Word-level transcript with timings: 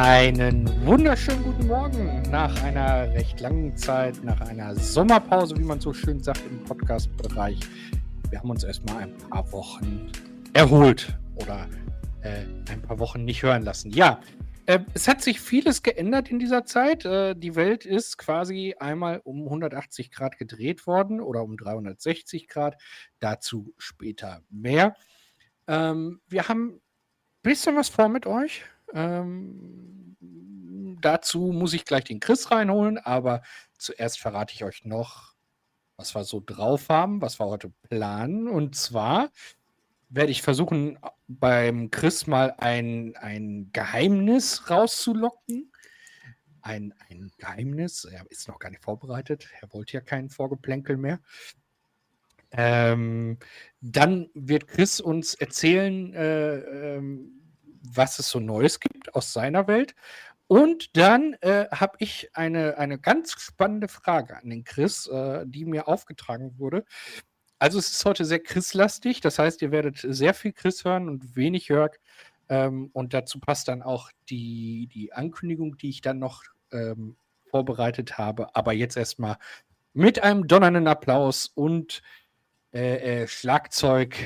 Einen 0.00 0.86
wunderschönen 0.86 1.42
guten 1.42 1.66
Morgen 1.66 2.22
nach 2.30 2.62
einer 2.62 3.12
recht 3.14 3.40
langen 3.40 3.76
Zeit, 3.76 4.22
nach 4.22 4.40
einer 4.42 4.76
Sommerpause, 4.76 5.56
wie 5.56 5.64
man 5.64 5.80
so 5.80 5.92
schön 5.92 6.22
sagt 6.22 6.40
im 6.48 6.62
Podcast-Bereich. 6.62 7.58
Wir 8.30 8.38
haben 8.38 8.48
uns 8.48 8.62
erstmal 8.62 9.02
ein 9.02 9.16
paar 9.16 9.50
Wochen 9.50 10.08
erholt 10.52 11.18
oder 11.34 11.66
äh, 12.20 12.44
ein 12.70 12.80
paar 12.80 13.00
Wochen 13.00 13.24
nicht 13.24 13.42
hören 13.42 13.64
lassen. 13.64 13.90
Ja, 13.90 14.20
äh, 14.66 14.78
es 14.94 15.08
hat 15.08 15.20
sich 15.20 15.40
vieles 15.40 15.82
geändert 15.82 16.30
in 16.30 16.38
dieser 16.38 16.64
Zeit. 16.64 17.04
Äh, 17.04 17.34
die 17.34 17.56
Welt 17.56 17.84
ist 17.84 18.18
quasi 18.18 18.76
einmal 18.78 19.20
um 19.24 19.42
180 19.46 20.12
Grad 20.12 20.38
gedreht 20.38 20.86
worden 20.86 21.20
oder 21.20 21.42
um 21.42 21.56
360 21.56 22.46
Grad. 22.46 22.80
Dazu 23.18 23.74
später 23.78 24.42
mehr. 24.48 24.94
Ähm, 25.66 26.20
wir 26.28 26.48
haben 26.48 26.74
ein 26.74 26.80
bisschen 27.42 27.74
was 27.74 27.88
vor 27.88 28.08
mit 28.08 28.26
euch. 28.26 28.62
Ähm, 28.94 30.16
dazu 31.00 31.52
muss 31.52 31.72
ich 31.72 31.84
gleich 31.84 32.04
den 32.04 32.20
Chris 32.20 32.50
reinholen, 32.50 32.98
aber 32.98 33.42
zuerst 33.76 34.18
verrate 34.18 34.54
ich 34.54 34.64
euch 34.64 34.84
noch, 34.84 35.34
was 35.96 36.14
wir 36.14 36.24
so 36.24 36.42
drauf 36.44 36.88
haben, 36.88 37.20
was 37.20 37.40
wir 37.40 37.46
heute 37.46 37.72
planen. 37.88 38.48
Und 38.48 38.76
zwar 38.76 39.30
werde 40.08 40.30
ich 40.30 40.42
versuchen, 40.42 40.98
beim 41.26 41.90
Chris 41.90 42.26
mal 42.26 42.54
ein, 42.58 43.14
ein 43.16 43.70
Geheimnis 43.72 44.70
rauszulocken. 44.70 45.72
Ein, 46.62 46.94
ein 47.08 47.30
Geheimnis. 47.38 48.04
Er 48.04 48.24
ist 48.30 48.48
noch 48.48 48.58
gar 48.58 48.70
nicht 48.70 48.82
vorbereitet. 48.82 49.48
Er 49.60 49.72
wollte 49.72 49.94
ja 49.94 50.00
keinen 50.00 50.30
Vorgeplänkel 50.30 50.96
mehr. 50.96 51.20
Ähm, 52.50 53.38
dann 53.80 54.30
wird 54.34 54.68
Chris 54.68 55.00
uns 55.00 55.34
erzählen, 55.34 56.14
äh, 56.14 56.56
ähm, 56.96 57.37
was 57.94 58.18
es 58.18 58.30
so 58.30 58.40
Neues 58.40 58.80
gibt 58.80 59.14
aus 59.14 59.32
seiner 59.32 59.66
Welt. 59.66 59.94
Und 60.46 60.96
dann 60.96 61.34
äh, 61.42 61.66
habe 61.70 61.96
ich 62.00 62.30
eine, 62.32 62.78
eine 62.78 62.98
ganz 62.98 63.32
spannende 63.38 63.88
Frage 63.88 64.36
an 64.36 64.48
den 64.48 64.64
Chris, 64.64 65.06
äh, 65.06 65.44
die 65.46 65.66
mir 65.66 65.88
aufgetragen 65.88 66.58
wurde. 66.58 66.84
Also 67.58 67.78
es 67.78 67.90
ist 67.90 68.04
heute 68.04 68.24
sehr 68.24 68.38
Chris-lastig, 68.38 69.20
das 69.20 69.38
heißt, 69.38 69.60
ihr 69.62 69.72
werdet 69.72 69.98
sehr 69.98 70.32
viel 70.32 70.52
Chris 70.52 70.84
hören 70.84 71.08
und 71.08 71.36
wenig 71.36 71.68
Jörg. 71.68 71.96
Ähm, 72.48 72.88
und 72.94 73.12
dazu 73.12 73.40
passt 73.40 73.68
dann 73.68 73.82
auch 73.82 74.10
die, 74.30 74.88
die 74.92 75.12
Ankündigung, 75.12 75.76
die 75.76 75.90
ich 75.90 76.00
dann 76.00 76.18
noch 76.18 76.44
ähm, 76.72 77.16
vorbereitet 77.50 78.16
habe. 78.16 78.54
Aber 78.56 78.72
jetzt 78.72 78.96
erstmal 78.96 79.36
mit 79.92 80.22
einem 80.22 80.46
donnernden 80.46 80.86
Applaus 80.86 81.46
und 81.46 82.02
äh, 82.72 83.22
äh, 83.22 83.28
Schlagzeug. 83.28 84.16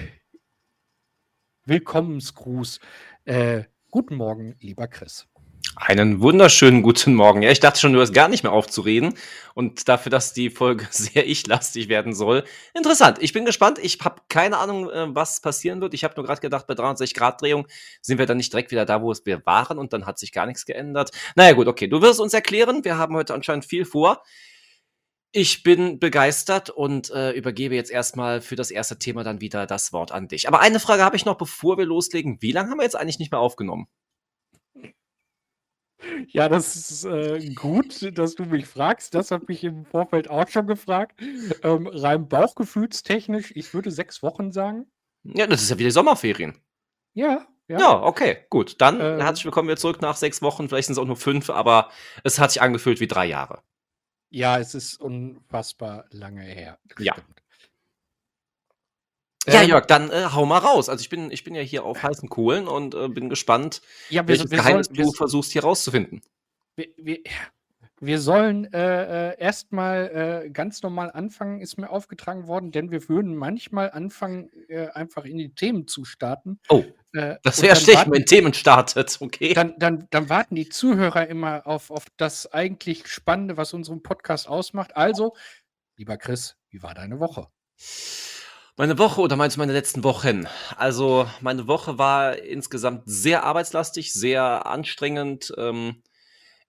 Willkommensgruß 1.65 2.81
äh, 3.25 3.65
guten 3.91 4.17
Morgen, 4.17 4.57
lieber 4.61 4.89
Chris. 4.89 5.27
Einen 5.77 6.21
wunderschönen 6.21 6.83
guten 6.83 7.15
Morgen. 7.15 7.41
Ja, 7.43 7.51
ich 7.51 7.61
dachte 7.61 7.81
schon, 7.81 7.95
du 7.95 8.01
hast 8.01 8.13
gar 8.13 8.29
nicht 8.29 8.43
mehr 8.43 8.53
aufzureden. 8.53 9.15
Und 9.55 9.89
dafür, 9.89 10.11
dass 10.11 10.35
die 10.35 10.51
Folge 10.51 10.87
sehr 10.91 11.27
ich-lastig 11.27 11.89
werden 11.89 12.15
soll. 12.15 12.45
Interessant. 12.75 13.19
Ich 13.21 13.33
bin 13.33 13.45
gespannt. 13.45 13.79
Ich 13.81 13.99
habe 14.01 14.21
keine 14.29 14.59
Ahnung, 14.59 14.91
äh, 14.91 15.15
was 15.15 15.41
passieren 15.41 15.81
wird. 15.81 15.95
Ich 15.95 16.05
habe 16.05 16.15
nur 16.17 16.27
gerade 16.27 16.41
gedacht, 16.41 16.67
bei 16.67 16.75
360 16.75 17.15
Grad 17.15 17.41
Drehung 17.41 17.67
sind 18.03 18.19
wir 18.19 18.27
dann 18.27 18.37
nicht 18.37 18.53
direkt 18.53 18.71
wieder 18.71 18.85
da, 18.85 19.03
wo 19.03 19.15
wir 19.25 19.47
waren. 19.47 19.79
Und 19.79 19.93
dann 19.93 20.05
hat 20.05 20.19
sich 20.19 20.33
gar 20.33 20.47
nichts 20.47 20.67
geändert. 20.67 21.11
Naja, 21.37 21.53
gut, 21.53 21.69
okay. 21.69 21.89
Du 21.89 22.03
wirst 22.03 22.21
uns 22.21 22.35
erklären. 22.35 22.85
Wir 22.85 22.99
haben 22.99 23.15
heute 23.15 23.33
anscheinend 23.33 23.65
viel 23.65 23.85
vor. 23.85 24.23
Ich 25.35 25.63
bin 25.63 25.99
begeistert 25.99 26.69
und 26.69 27.11
äh, 27.11 27.33
übergebe 27.33 27.75
jetzt 27.75 27.91
erstmal 27.91 28.43
für 28.43 28.55
das 28.55 28.71
erste 28.71 28.99
Thema 28.99 29.25
dann 29.25 29.41
wieder 29.41 29.67
das 29.67 29.91
Wort 29.95 30.13
an 30.13 30.29
dich. 30.29 30.47
Aber 30.47 30.61
eine 30.61 30.79
Frage 30.79 31.03
habe 31.03 31.17
ich 31.17 31.25
noch, 31.25 31.39
bevor 31.39 31.79
wir 31.79 31.87
loslegen. 31.87 32.43
Wie 32.43 32.53
lange 32.53 32.71
haben 32.71 32.77
wir 32.77 32.85
jetzt 32.85 32.97
eigentlich 32.97 33.19
nicht 33.19 33.33
mehr 33.33 33.41
aufgenommen? 33.41 33.89
Ja, 36.29 36.51
das 36.51 36.77
ist 36.77 37.05
äh, 37.05 37.49
gut, 37.55 38.19
dass 38.19 38.35
du 38.35 38.45
mich 38.45 38.67
fragst. 38.67 39.15
Das 39.15 39.31
habe 39.31 39.51
ich 39.53 39.65
im 39.65 39.87
Vorfeld 39.87 40.29
auch 40.29 40.49
schon 40.49 40.67
gefragt. 40.67 41.19
Ähm, 41.63 41.87
rein 41.87 42.29
bauchgefühlstechnisch, 42.29 43.53
ich 43.55 43.73
würde 43.73 43.91
sechs 43.91 44.23
Wochen 44.23 44.53
sagen. 44.53 44.91
Ja, 45.25 45.47
das 45.47 45.63
ist 45.63 45.71
ja 45.71 45.79
wieder 45.79 45.93
Sommerferien. 45.93 46.59
Ja, 47.15 47.47
ja. 47.69 47.79
Ja, 47.79 48.03
okay, 48.03 48.45
gut. 48.51 48.81
Dann 48.83 49.01
ähm, 49.01 49.21
herzlich 49.21 49.47
willkommen 49.47 49.69
wieder 49.69 49.79
zurück 49.79 50.03
nach 50.03 50.17
sechs 50.17 50.43
Wochen. 50.43 50.69
Vielleicht 50.69 50.89
sind 50.89 50.95
es 50.95 50.99
auch 50.99 51.07
nur 51.07 51.17
fünf, 51.17 51.49
aber 51.49 51.91
es 52.23 52.39
hat 52.39 52.51
sich 52.51 52.61
angefühlt 52.61 53.01
wie 53.01 53.07
drei 53.07 53.25
Jahre. 53.27 53.63
Ja, 54.33 54.59
es 54.59 54.75
ist 54.75 54.99
unfassbar 54.99 56.07
lange 56.11 56.41
her. 56.41 56.79
Ja. 56.99 57.15
Ja, 59.47 59.63
ähm, 59.63 59.69
Jörg, 59.69 59.87
dann 59.87 60.11
äh, 60.11 60.29
hau 60.33 60.47
mal 60.47 60.59
raus. 60.59 60.89
Also 60.89 61.03
ich 61.03 61.11
bin, 61.11 61.31
ich 61.31 61.45
bin 61.45 61.55
ja 61.55 61.61
hier 61.61 61.85
auf 61.85 62.03
heißen 62.03 62.31
Kohlen 62.31 62.67
und 62.67 62.95
äh, 62.95 63.09
bin 63.09 63.29
gespannt, 63.29 63.83
ja, 64.09 64.23
wir, 64.23 64.29
welches 64.29 64.51
wir 64.51 64.59
Geheimnis 64.59 64.87
sollen, 64.87 64.97
du 64.97 65.05
wir, 65.05 65.13
versuchst 65.13 65.53
hier 65.53 65.65
rauszufinden. 65.65 66.23
Wir, 66.77 66.89
wir, 66.97 67.19
wir 68.05 68.19
sollen 68.21 68.65
äh, 68.73 69.31
äh, 69.31 69.39
erstmal 69.39 70.43
äh, 70.45 70.51
ganz 70.51 70.83
normal 70.83 71.13
anfangen, 71.13 71.61
ist 71.61 71.79
mir 71.79 71.89
aufgetragen 71.89 72.49
worden, 72.49 72.73
denn 72.73 72.91
wir 72.91 73.09
würden 73.09 73.37
manchmal 73.37 73.93
anfangen, 73.93 74.51
äh, 74.69 74.89
einfach 74.89 75.25
in 75.25 75.39
die 75.39 75.55
Themen 75.55 75.87
zu 75.87 76.05
starten. 76.05 76.59
Oh. 76.69 76.83
Äh, 77.13 77.37
das 77.45 77.63
wäre 77.63 77.77
schlecht, 77.77 78.11
wenn 78.11 78.27
Themen 78.27 78.55
startet, 78.55 79.19
okay. 79.21 79.55
Dann, 79.55 79.75
dann, 79.79 80.09
dann 80.11 80.29
warten 80.29 80.57
die 80.57 80.69
Zuhörer 80.69 81.29
immer 81.29 81.65
auf, 81.65 81.93
auf 81.93 82.07
das 82.17 82.53
eigentlich 82.53 83.07
Spannende, 83.07 83.57
was 83.57 83.73
unseren 83.73 84.03
Podcast 84.03 84.49
ausmacht. 84.49 84.97
Also, 84.97 85.37
lieber 85.97 86.17
Chris, 86.17 86.57
wie 86.71 86.83
war 86.83 86.95
deine 86.95 87.21
Woche? 87.21 87.47
Meine 88.77 88.99
Woche 88.99 89.21
oder 89.21 89.37
meinst 89.37 89.57
du 89.57 89.61
meine 89.61 89.75
letzten 89.75 90.03
Wochen? 90.03 90.49
Also, 90.77 91.29
meine 91.41 91.69
Woche 91.69 91.99
war 91.99 92.37
insgesamt 92.39 93.03
sehr 93.05 93.45
arbeitslastig, 93.45 94.13
sehr 94.13 94.67
anstrengend. 94.67 95.53
Ähm, 95.57 96.03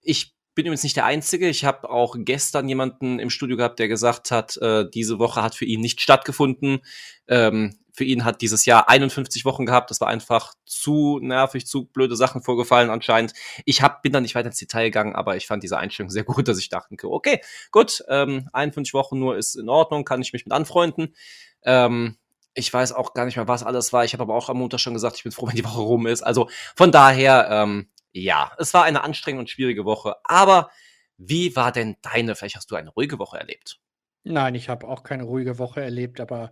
ich 0.02 0.33
bin 0.56 0.66
übrigens 0.66 0.84
nicht 0.84 0.96
der 0.96 1.06
Einzige. 1.06 1.48
Ich 1.48 1.66
habe 1.66 1.90
auch 1.90 2.16
gestern 2.18 2.68
jemanden 2.70 3.20
im 3.20 3.30
Studio 3.30 3.58
gehabt, 3.58 3.80
der 3.80 3.88
gesagt 3.88 4.32
hat, 4.32 4.58
äh, 4.58 4.86
diese 4.90 5.20
Woche 5.20 5.42
hat 5.42 5.56
für 5.56 5.66
ihn 5.66 5.82
nicht 5.82 6.02
stattgefunden. 6.02 6.82
Ähm, 7.28 7.78
für 7.96 8.04
ihn 8.04 8.26
hat 8.26 8.42
dieses 8.42 8.66
Jahr 8.66 8.90
51 8.90 9.46
Wochen 9.46 9.66
gehabt. 9.66 9.92
Das 9.92 10.02
war 10.02 10.08
einfach 10.08 10.54
zu 10.66 11.20
nervig, 11.22 11.68
zu 11.68 11.86
blöde 11.86 12.16
Sachen 12.16 12.42
vorgefallen 12.42 12.90
anscheinend. 12.90 13.34
Ich 13.66 13.82
hab, 13.84 14.02
bin 14.02 14.12
da 14.12 14.20
nicht 14.20 14.34
weiter 14.34 14.48
ins 14.48 14.58
Detail 14.58 14.86
gegangen, 14.86 15.16
aber 15.16 15.38
ich 15.38 15.46
fand 15.46 15.64
diese 15.64 15.78
Einstellung 15.78 16.10
sehr 16.10 16.24
gut, 16.24 16.48
dass 16.48 16.58
ich 16.58 16.70
dachte, 16.70 16.96
okay, 17.04 17.42
gut, 17.72 18.04
ähm, 18.10 18.50
51 18.52 18.94
Wochen 18.94 19.20
nur 19.20 19.38
ist 19.38 19.56
in 19.56 19.70
Ordnung, 19.70 20.06
kann 20.06 20.22
ich 20.22 20.34
mich 20.34 20.46
mit 20.46 20.54
anfreunden. 20.54 21.16
Ähm, 21.64 22.18
ich 22.56 22.72
weiß 22.72 22.94
auch 22.94 23.14
gar 23.14 23.26
nicht 23.26 23.36
mehr, 23.36 23.48
was 23.48 23.64
alles 23.64 23.94
war. 23.94 24.06
Ich 24.06 24.14
habe 24.14 24.24
aber 24.24 24.36
auch 24.36 24.50
am 24.50 24.58
Montag 24.58 24.80
schon 24.80 24.94
gesagt, 24.94 25.18
ich 25.18 25.24
bin 25.24 25.32
froh, 25.32 25.48
wenn 25.48 25.56
die 25.56 25.66
Woche 25.66 25.82
rum 25.82 26.08
ist. 26.08 26.24
Also 26.24 26.50
von 26.76 26.92
daher, 26.92 27.48
ähm, 27.50 27.88
ja, 28.14 28.52
es 28.58 28.74
war 28.74 28.84
eine 28.84 29.04
anstrengende 29.04 29.42
und 29.42 29.50
schwierige 29.50 29.86
Woche. 29.86 30.16
Aber 30.24 30.70
wie 31.18 31.56
war 31.56 31.72
denn 31.72 31.98
deine? 32.02 32.36
Vielleicht 32.36 32.56
hast 32.56 32.72
du 32.72 32.76
eine 32.76 32.92
ruhige 32.92 33.20
Woche 33.20 33.38
erlebt. 33.38 33.80
Nein, 34.24 34.56
ich 34.56 34.70
habe 34.70 34.88
auch 34.88 35.04
keine 35.04 35.24
ruhige 35.24 35.60
Woche 35.60 35.82
erlebt, 35.82 36.22
aber 36.22 36.52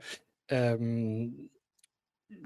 ähm, 0.49 1.49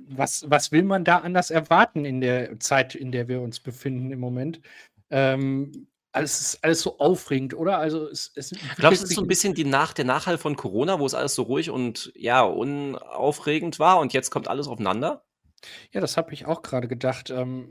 was, 0.08 0.50
was 0.50 0.72
will 0.72 0.84
man 0.84 1.04
da 1.04 1.20
anders 1.20 1.50
erwarten 1.50 2.06
in 2.06 2.22
der 2.22 2.60
Zeit, 2.60 2.96
in 2.96 3.12
der 3.12 3.28
wir 3.28 3.42
uns 3.42 3.60
befinden 3.60 4.12
im 4.12 4.20
Moment? 4.20 4.62
Ähm, 5.10 5.88
alles 6.12 6.42
ist 6.42 6.64
alles 6.64 6.82
so 6.82 6.98
aufregend, 7.00 7.54
oder? 7.54 7.78
Also 7.78 8.08
es, 8.08 8.32
es 8.36 8.52
Glaubst 8.78 9.02
du, 9.02 9.06
es 9.06 9.10
ist 9.10 9.16
so 9.16 9.22
ein 9.22 9.28
bisschen 9.28 9.54
die 9.54 9.66
Nach 9.66 9.94
der 9.94 10.06
Nachhall 10.06 10.38
von 10.38 10.56
Corona, 10.56 11.00
wo 11.00 11.06
es 11.06 11.14
alles 11.14 11.36
so 11.36 11.44
ruhig 11.44 11.70
und 11.70 12.12
ja, 12.16 12.42
unaufregend 12.42 13.80
war 13.80 14.00
und 14.00 14.14
jetzt 14.14 14.30
kommt 14.30 14.48
alles 14.48 14.68
aufeinander? 14.68 15.26
Ja, 15.92 16.02
das 16.02 16.16
habe 16.18 16.34
ich 16.34 16.46
auch 16.46 16.62
gerade 16.62 16.88
gedacht. 16.88 17.32
Ähm, 17.32 17.70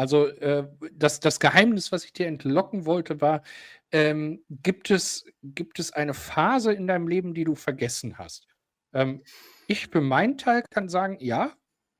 also 0.00 0.28
äh, 0.28 0.66
das, 0.94 1.20
das 1.20 1.40
Geheimnis, 1.40 1.92
was 1.92 2.06
ich 2.06 2.14
dir 2.14 2.26
entlocken 2.26 2.86
wollte, 2.86 3.20
war, 3.20 3.42
ähm, 3.92 4.42
gibt, 4.48 4.90
es, 4.90 5.26
gibt 5.42 5.78
es 5.78 5.92
eine 5.92 6.14
Phase 6.14 6.72
in 6.72 6.86
deinem 6.86 7.06
Leben, 7.06 7.34
die 7.34 7.44
du 7.44 7.54
vergessen 7.54 8.16
hast? 8.16 8.46
Ähm, 8.94 9.22
ich 9.66 9.88
für 9.88 10.00
meinen 10.00 10.38
Teil 10.38 10.62
kann 10.70 10.88
sagen, 10.88 11.18
ja. 11.20 11.52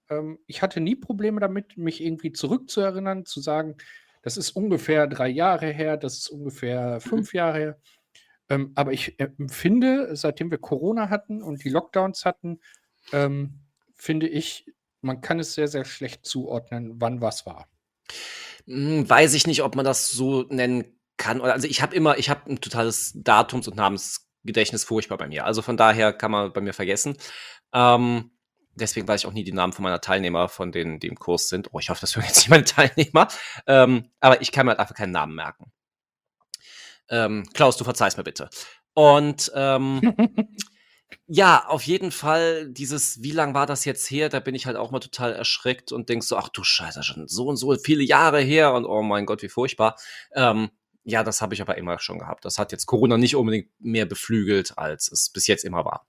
Ähm, 0.09 0.39
ich 0.47 0.63
hatte 0.63 0.81
nie 0.81 0.97
Probleme 0.97 1.41
damit, 1.41 1.77
mich 1.77 2.03
irgendwie 2.03 2.33
zurückzuerinnern, 2.33 3.27
zu 3.27 3.43
sagen, 3.43 3.77
das 4.23 4.39
ist 4.39 4.53
ungefähr 4.53 5.07
drei 5.07 5.29
Jahre 5.29 5.67
her, 5.67 5.99
das 5.99 6.21
ist 6.21 6.31
ungefähr 6.31 6.95
mhm. 6.95 7.01
fünf 7.01 7.35
Jahre 7.35 7.59
her. 7.59 7.81
Ähm, 8.49 8.73
aber 8.77 8.95
ich 8.95 9.21
empfinde, 9.21 10.17
seitdem 10.17 10.51
wir 10.51 10.57
Corona 10.57 11.11
hatten 11.11 11.43
und 11.43 11.65
die 11.65 11.69
Lockdowns 11.69 12.25
hatten, 12.25 12.61
ähm, 13.13 13.61
finde 13.95 14.27
ich, 14.27 14.65
man 15.03 15.21
kann 15.21 15.39
es 15.39 15.53
sehr, 15.53 15.69
sehr 15.69 15.85
schlecht 15.85 16.25
zuordnen, 16.25 16.99
wann 16.99 17.21
was 17.21 17.45
war. 17.45 17.69
Hm, 18.67 19.09
weiß 19.09 19.35
ich 19.35 19.47
nicht, 19.47 19.63
ob 19.63 19.77
man 19.77 19.85
das 19.85 20.09
so 20.09 20.43
nennen 20.49 20.85
kann, 21.17 21.41
also 21.43 21.69
ich 21.69 21.83
habe 21.83 21.95
immer, 21.95 22.19
ich 22.19 22.31
habe 22.31 22.51
ein 22.51 22.61
totales 22.61 23.13
Datums- 23.15 23.69
und 23.69 23.77
Namensgedächtnis 23.77 24.85
furchtbar 24.85 25.19
bei 25.19 25.29
mir. 25.29 25.45
Also 25.45 25.61
von 25.63 25.77
daher 25.77 26.13
kann 26.13 26.31
man 26.31 26.53
bei 26.53 26.61
mir 26.61 26.73
vergessen. 26.73 27.17
Ähm, 27.73 28.31
deswegen 28.75 29.07
weiß 29.07 29.21
ich 29.21 29.27
auch 29.27 29.33
nie 29.33 29.45
die 29.45 29.53
Namen 29.53 29.73
von 29.73 29.83
meiner 29.83 30.01
Teilnehmer, 30.01 30.49
von 30.49 30.73
denen, 30.73 30.99
die 30.99 31.09
im 31.09 31.17
Kurs 31.19 31.49
sind. 31.49 31.69
Oh, 31.73 31.79
ich 31.79 31.91
hoffe, 31.91 32.01
das 32.01 32.17
hören 32.17 32.27
jetzt 32.27 32.39
nicht 32.39 32.49
meine 32.49 32.65
Teilnehmer. 32.65 33.29
Ähm, 33.67 34.11
aber 34.21 34.41
ich 34.41 34.53
kann 34.53 34.67
mir 34.67 34.71
halt 34.71 34.81
einfach 34.81 34.95
keinen 34.95 35.13
Namen 35.13 35.35
merken. 35.35 35.73
Ähm, 37.11 37.45
Klaus, 37.53 37.77
du 37.77 37.85
verzeihst 37.85 38.17
mir 38.17 38.25
bitte. 38.25 38.49
Und 38.95 39.51
ähm, 39.55 40.01
ja, 41.33 41.65
auf 41.69 41.85
jeden 41.85 42.11
Fall, 42.11 42.69
dieses, 42.71 43.23
wie 43.23 43.31
lang 43.31 43.55
war 43.55 43.65
das 43.65 43.85
jetzt 43.85 44.11
her? 44.11 44.29
Da 44.29 44.41
bin 44.41 44.57
ich 44.57 44.67
halt 44.67 44.77
auch 44.77 44.91
mal 44.91 44.99
total 44.99 45.33
erschreckt 45.33 45.93
und 45.93 46.09
denk 46.09 46.25
so, 46.25 46.37
ach 46.37 46.49
du 46.49 46.65
Scheiße, 46.65 47.05
schon 47.05 47.29
so 47.29 47.47
und 47.47 47.57
so 47.57 47.73
viele 47.77 48.03
Jahre 48.03 48.41
her 48.41 48.75
und 48.75 48.85
oh 48.85 49.01
mein 49.03 49.27
Gott, 49.27 49.41
wie 49.43 49.49
furchtbar. 49.49 49.97
Ähm, 50.35 50.71
ja, 51.05 51.23
das 51.23 51.41
habe 51.41 51.55
ich 51.55 51.63
aber 51.63 51.79
immer 51.79 52.01
schon 52.01 52.19
gehabt. 52.19 52.45
Das 52.45 52.59
hat 52.59 52.73
jetzt 52.73 52.87
Corona 52.87 53.17
nicht 53.17 53.37
unbedingt 53.37 53.69
mehr 53.79 54.07
beflügelt, 54.07 54.77
als 54.77 55.11
es 55.13 55.31
bis 55.31 55.47
jetzt 55.47 55.65
immer 55.65 55.85
war. 55.85 56.05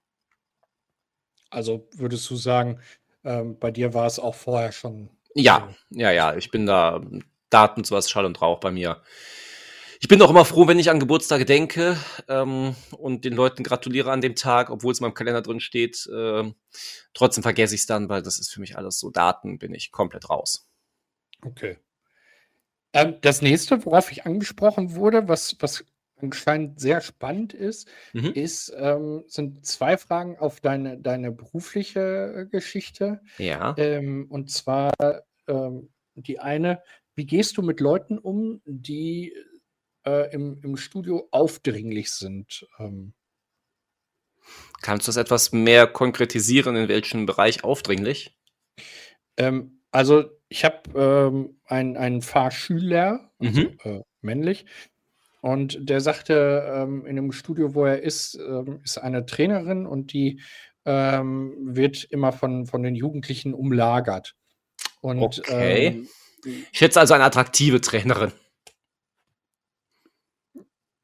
Also 1.52 1.88
würdest 1.94 2.28
du 2.28 2.36
sagen, 2.36 2.80
ähm, 3.24 3.60
bei 3.60 3.70
dir 3.70 3.94
war 3.94 4.08
es 4.08 4.18
auch 4.18 4.34
vorher 4.34 4.72
schon. 4.72 5.12
Ja, 5.36 5.72
ja, 5.92 6.10
ja. 6.10 6.36
Ich 6.36 6.50
bin 6.50 6.66
da 6.66 7.00
Daten 7.52 7.84
sowas 7.84 8.10
Schall 8.10 8.26
und 8.26 8.42
Rauch 8.42 8.60
bei 8.60 8.72
mir. 8.72 9.04
Ich 10.04 10.08
bin 10.08 10.20
auch 10.24 10.32
immer 10.32 10.46
froh, 10.46 10.68
wenn 10.68 10.80
ich 10.80 10.90
an 10.90 11.00
Geburtstage 11.00 11.46
denke 11.46 11.96
ähm, 12.28 12.76
und 12.98 13.24
den 13.24 13.34
Leuten 13.34 13.64
gratuliere 13.64 14.12
an 14.12 14.20
dem 14.20 14.34
Tag, 14.34 14.72
obwohl 14.72 14.94
es 14.94 15.00
in 15.00 15.04
meinem 15.04 15.14
Kalender 15.14 15.44
drin 15.44 15.60
steht. 15.60 16.08
Äh, 16.12 16.52
trotzdem 17.14 17.44
vergesse 17.44 17.76
ich 17.76 17.82
es 17.82 17.88
dann, 17.88 18.10
weil 18.10 18.24
das 18.24 18.40
ist 18.40 18.52
für 18.52 18.62
mich 18.62 18.76
alles 18.76 19.00
so 19.00 19.12
Daten, 19.12 19.60
bin 19.60 19.76
ich 19.76 19.92
komplett 19.92 20.28
raus. 20.28 20.68
Okay. 21.46 21.78
Ähm, 22.94 23.18
das 23.22 23.44
nächste, 23.44 23.86
worauf 23.86 24.12
ich 24.12 24.26
angesprochen 24.26 24.96
wurde, 24.96 25.28
was, 25.28 25.56
was 25.60 25.86
anscheinend 26.16 26.80
sehr 26.80 27.02
spannend 27.02 27.54
ist, 27.54 27.88
mhm. 28.14 28.32
ist, 28.34 28.74
ähm, 28.76 29.24
sind 29.28 29.68
zwei 29.68 29.98
Fragen 29.98 30.36
auf 30.40 30.62
deine, 30.62 30.98
deine 30.98 31.32
berufliche 31.32 32.34
äh, 32.38 32.46
Geschichte. 32.48 33.22
Ja. 33.38 33.76
Ähm, 33.78 34.26
und 34.32 34.50
zwar 34.50 34.94
ähm, 35.48 35.90
die 36.16 36.40
eine, 36.40 36.82
wie 37.14 37.26
gehst 37.28 37.58
du 37.58 37.62
mit 37.62 37.80
Leuten 37.80 38.18
um, 38.18 38.64
die 38.66 39.32
äh, 40.06 40.34
im, 40.34 40.60
im 40.64 40.78
Studio 40.78 41.28
aufdringlich 41.32 42.12
sind? 42.12 42.68
Ähm, 42.80 43.14
Kannst 44.82 45.08
du 45.08 45.10
das 45.10 45.18
etwas 45.18 45.52
mehr 45.52 45.88
konkretisieren, 45.88 46.76
in 46.76 46.88
welchem 46.88 47.26
Bereich 47.26 47.64
aufdringlich? 47.64 48.38
Ähm, 49.38 49.82
also 49.92 50.26
ich 50.50 50.66
habe 50.66 50.90
ähm, 50.96 51.60
einen, 51.66 51.98
einen 51.98 52.22
Fahrschüler, 52.22 53.32
also, 53.40 53.62
mhm. 53.62 53.78
äh, 53.84 54.02
männlich, 54.22 54.66
und 55.42 55.90
der 55.90 56.02
sagte, 56.02 56.64
ähm, 56.72 57.06
in 57.06 57.16
dem 57.16 57.32
Studio, 57.32 57.74
wo 57.74 57.86
er 57.86 58.02
ist, 58.02 58.36
ähm, 58.36 58.80
ist 58.84 58.98
eine 59.00 59.26
Trainerin 59.26 59.88
und 59.88 60.14
die 60.14 60.40
ähm, 60.86 61.56
wird 61.62 62.04
immer 62.06 62.32
von, 62.32 62.68
von 62.68 62.84
den 62.84 62.96
Jugendlichen 62.96 63.54
umlagert. 63.54 64.36
Und, 65.02 65.22
okay. 65.22 65.88
Ähm, 65.88 66.08
ich 66.44 66.78
schätze 66.78 67.00
also 67.00 67.14
eine 67.14 67.24
attraktive 67.24 67.82
Trainerin. 67.82 68.32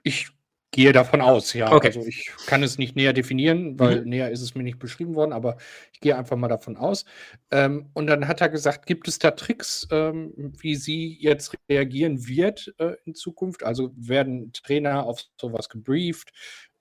Ich 0.07 0.30
gehe 0.71 0.94
davon 0.94 1.19
aus, 1.19 1.51
ja. 1.54 1.71
Okay. 1.71 1.88
Also 1.88 2.06
ich 2.06 2.31
kann 2.45 2.63
es 2.63 2.77
nicht 2.77 2.95
näher 2.95 3.12
definieren, 3.12 3.77
weil 3.77 4.01
mhm. 4.01 4.09
näher 4.09 4.31
ist 4.31 4.42
es 4.42 4.56
mir 4.56 4.63
nicht 4.63 4.80
beschrieben 4.80 5.15
worden, 5.15 5.33
aber 5.33 5.57
ich 5.92 6.00
gehe 6.00 6.18
einfach 6.18 6.38
mal 6.38 6.48
davon 6.48 6.77
aus. 6.77 7.04
Ähm, 7.51 7.89
und 7.94 8.07
dann 8.07 8.27
hat 8.27 8.39
er 8.39 8.48
gesagt, 8.48 8.86
gibt 8.86 9.09
es 9.09 9.19
da 9.19 9.31
Tricks, 9.31 9.86
ähm, 9.92 10.54
wie 10.59 10.75
sie 10.75 11.18
jetzt 11.19 11.57
reagieren 11.69 12.25
wird 12.25 12.74
äh, 12.77 12.94
in 13.04 13.15
Zukunft? 13.15 13.63
Also 13.63 13.92
werden 13.98 14.54
Trainer 14.54 15.04
auf 15.04 15.24
sowas 15.42 15.68
gebrieft 15.68 16.31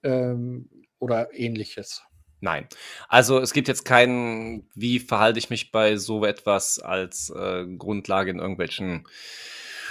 ähm, 0.05 0.69
oder 1.01 1.33
ähnliches? 1.33 2.03
Nein. 2.41 2.69
Also 3.09 3.41
es 3.41 3.53
gibt 3.53 3.67
jetzt 3.67 3.85
keinen, 3.85 4.69
wie 4.75 5.01
verhalte 5.01 5.41
ich 5.41 5.51
mich 5.51 5.73
bei 5.73 5.97
so 5.97 6.25
etwas 6.25 6.79
als 6.79 7.31
äh, 7.31 7.65
Grundlage 7.77 8.31
in 8.31 8.39
irgendwelchen 8.39 9.09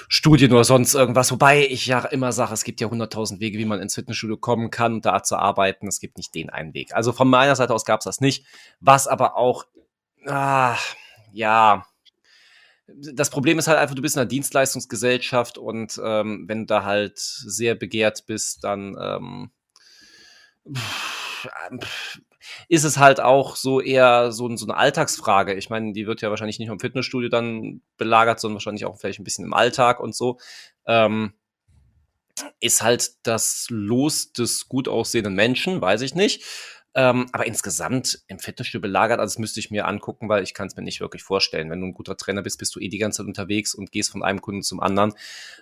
Studien 0.07 0.51
oder 0.51 0.63
sonst 0.63 0.93
irgendwas. 0.93 1.31
Wobei 1.31 1.65
ich 1.65 1.85
ja 1.87 1.99
immer 2.05 2.31
sage, 2.31 2.53
es 2.53 2.63
gibt 2.63 2.81
ja 2.81 2.89
hunderttausend 2.89 3.39
Wege, 3.39 3.57
wie 3.57 3.65
man 3.65 3.81
ins 3.81 3.95
Fitnessstudio 3.95 4.37
kommen 4.37 4.69
kann 4.69 5.01
da 5.01 5.23
zu 5.23 5.37
arbeiten. 5.37 5.87
Es 5.87 5.99
gibt 5.99 6.17
nicht 6.17 6.35
den 6.35 6.49
einen 6.49 6.73
Weg. 6.73 6.93
Also 6.93 7.11
von 7.11 7.29
meiner 7.29 7.55
Seite 7.55 7.73
aus 7.73 7.85
gab 7.85 8.01
es 8.01 8.05
das 8.05 8.21
nicht. 8.21 8.45
Was 8.79 9.07
aber 9.07 9.37
auch, 9.37 9.65
ah, 10.25 10.77
ja, 11.33 11.85
das 12.87 13.29
Problem 13.29 13.57
ist 13.57 13.67
halt 13.67 13.79
einfach, 13.79 13.95
du 13.95 14.01
bist 14.01 14.15
in 14.15 14.21
einer 14.21 14.29
Dienstleistungsgesellschaft 14.29 15.57
und 15.57 15.99
ähm, 16.03 16.45
wenn 16.47 16.59
du 16.61 16.65
da 16.65 16.83
halt 16.83 17.17
sehr 17.17 17.75
begehrt 17.75 18.25
bist, 18.27 18.63
dann 18.63 18.95
ähm, 18.99 19.51
ist 22.67 22.83
es 22.83 22.97
halt 22.97 23.19
auch 23.19 23.55
so 23.55 23.81
eher 23.81 24.31
so, 24.31 24.55
so 24.55 24.65
eine 24.65 24.77
Alltagsfrage. 24.77 25.53
Ich 25.53 25.69
meine, 25.69 25.93
die 25.93 26.07
wird 26.07 26.21
ja 26.21 26.29
wahrscheinlich 26.29 26.59
nicht 26.59 26.67
nur 26.67 26.75
im 26.75 26.79
Fitnessstudio 26.79 27.29
dann 27.29 27.81
belagert, 27.97 28.39
sondern 28.39 28.55
wahrscheinlich 28.55 28.85
auch 28.85 28.97
vielleicht 28.97 29.19
ein 29.19 29.23
bisschen 29.23 29.45
im 29.45 29.53
Alltag 29.53 29.99
und 29.99 30.15
so. 30.15 30.37
Ähm, 30.85 31.33
ist 32.59 32.83
halt 32.83 33.11
das 33.23 33.67
Los 33.69 34.33
des 34.33 34.67
gut 34.67 34.87
aussehenden 34.87 35.35
Menschen, 35.35 35.81
weiß 35.81 36.01
ich 36.01 36.15
nicht. 36.15 36.43
Ähm, 36.97 37.27
aber 37.33 37.45
insgesamt 37.45 38.21
im 38.27 38.39
Fitnessstudio 38.39 38.81
belagert, 38.81 39.19
also 39.19 39.33
das 39.33 39.39
müsste 39.39 39.59
ich 39.59 39.69
mir 39.69 39.85
angucken, 39.85 40.29
weil 40.29 40.43
ich 40.43 40.53
kann 40.53 40.67
es 40.67 40.77
mir 40.77 40.81
nicht 40.81 41.01
wirklich 41.01 41.23
vorstellen. 41.23 41.69
Wenn 41.69 41.81
du 41.81 41.87
ein 41.87 41.93
guter 41.93 42.15
Trainer 42.15 42.41
bist, 42.41 42.57
bist 42.57 42.73
du 42.73 42.79
eh 42.79 42.87
die 42.87 42.97
ganze 42.97 43.17
Zeit 43.17 43.27
unterwegs 43.27 43.75
und 43.75 43.91
gehst 43.91 44.11
von 44.11 44.23
einem 44.23 44.39
Kunden 44.39 44.63
zum 44.63 44.79
anderen 44.79 45.13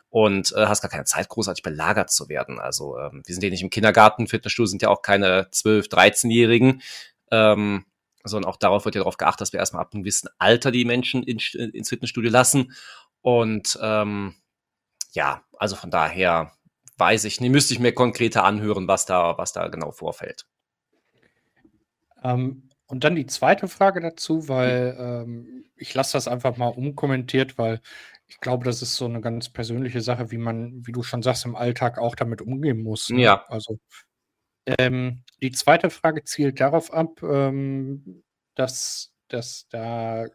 und 0.10 0.54
äh, 0.56 0.68
hast 0.68 0.82
gar 0.82 0.92
keine 0.92 1.06
Zeit, 1.06 1.30
großartig 1.30 1.64
belagert 1.64 2.12
zu 2.12 2.30
werden. 2.30 2.60
Also 2.60 3.00
ähm, 3.00 3.24
wir 3.26 3.34
sind 3.34 3.44
ja 3.44 3.50
nicht 3.50 3.64
im 3.64 3.72
Kindergarten, 3.72 4.28
Fitnessstudio 4.28 4.68
sind 4.68 4.84
ja 4.84 4.90
auch 4.90 5.02
keine 5.02 5.50
12-, 5.52 5.90
13-Jährigen. 5.90 6.84
Ähm, 7.32 7.86
sondern 8.24 8.50
auch 8.50 8.58
darauf 8.58 8.86
wird 8.86 8.96
ja 8.96 9.02
darauf 9.02 9.18
geachtet, 9.18 9.42
dass 9.42 9.54
wir 9.54 9.60
erstmal 9.60 9.82
ab 9.82 9.94
einem 9.94 10.04
gewissen 10.04 10.30
Alter 10.38 10.72
die 10.72 10.86
Menschen 10.86 11.24
in, 11.24 11.40
ins 11.40 11.90
Fitnessstudio 11.90 12.32
lassen. 12.32 12.74
Und 13.22 13.78
ähm, 13.82 14.36
ja, 15.12 15.44
also 15.58 15.76
von 15.76 15.92
daher 15.92 16.54
weiß 16.98 17.26
ich 17.26 17.42
nicht, 17.42 17.52
müsste 17.52 17.74
ich 17.74 17.80
mir 17.80 17.94
konkreter 17.94 18.44
anhören, 18.44 18.88
was 18.88 19.06
da, 19.06 19.38
was 19.38 19.52
da 19.52 19.68
genau 19.68 19.92
vorfällt. 19.92 20.46
Ähm, 22.24 22.70
und 22.88 23.04
dann 23.04 23.16
die 23.16 23.25
zweite 23.25 23.68
Frage 23.68 24.02
dazu, 24.02 24.48
weil 24.50 24.96
ähm, 25.00 25.66
ich 25.75 25.94
lasse 25.94 26.14
das 26.14 26.28
einfach 26.28 26.58
mal 26.58 26.68
unkommentiert, 26.68 27.58
weil 27.58 27.81
ich 28.28 28.40
glaube, 28.40 28.66
das 28.66 28.81
ist 28.81 28.96
so 28.96 29.06
eine 29.06 29.22
ganz 29.22 29.50
persönliche 29.50 30.02
Sache, 30.02 30.31
wie 30.31 30.38
man, 30.38 30.86
wie 30.86 30.92
du 30.92 31.04
schon 31.04 31.24
sagst, 31.24 31.46
im 31.46 31.56
Alltag 31.56 31.98
auch 31.98 32.16
damit 32.16 32.42
umgehen 32.42 32.81
muss. 32.81 33.10
Ne? 33.10 33.22
Ja. 33.22 33.46
Also 33.48 33.80
ähm, 34.66 35.24
die 35.42 35.51
zweite 35.51 35.89
Frage 35.89 36.24
zielt 36.24 36.60
darauf 36.60 36.94
ab, 36.94 37.22
ähm, 37.24 38.24
dass, 38.56 39.13
dass 39.27 39.68
da 39.70 40.27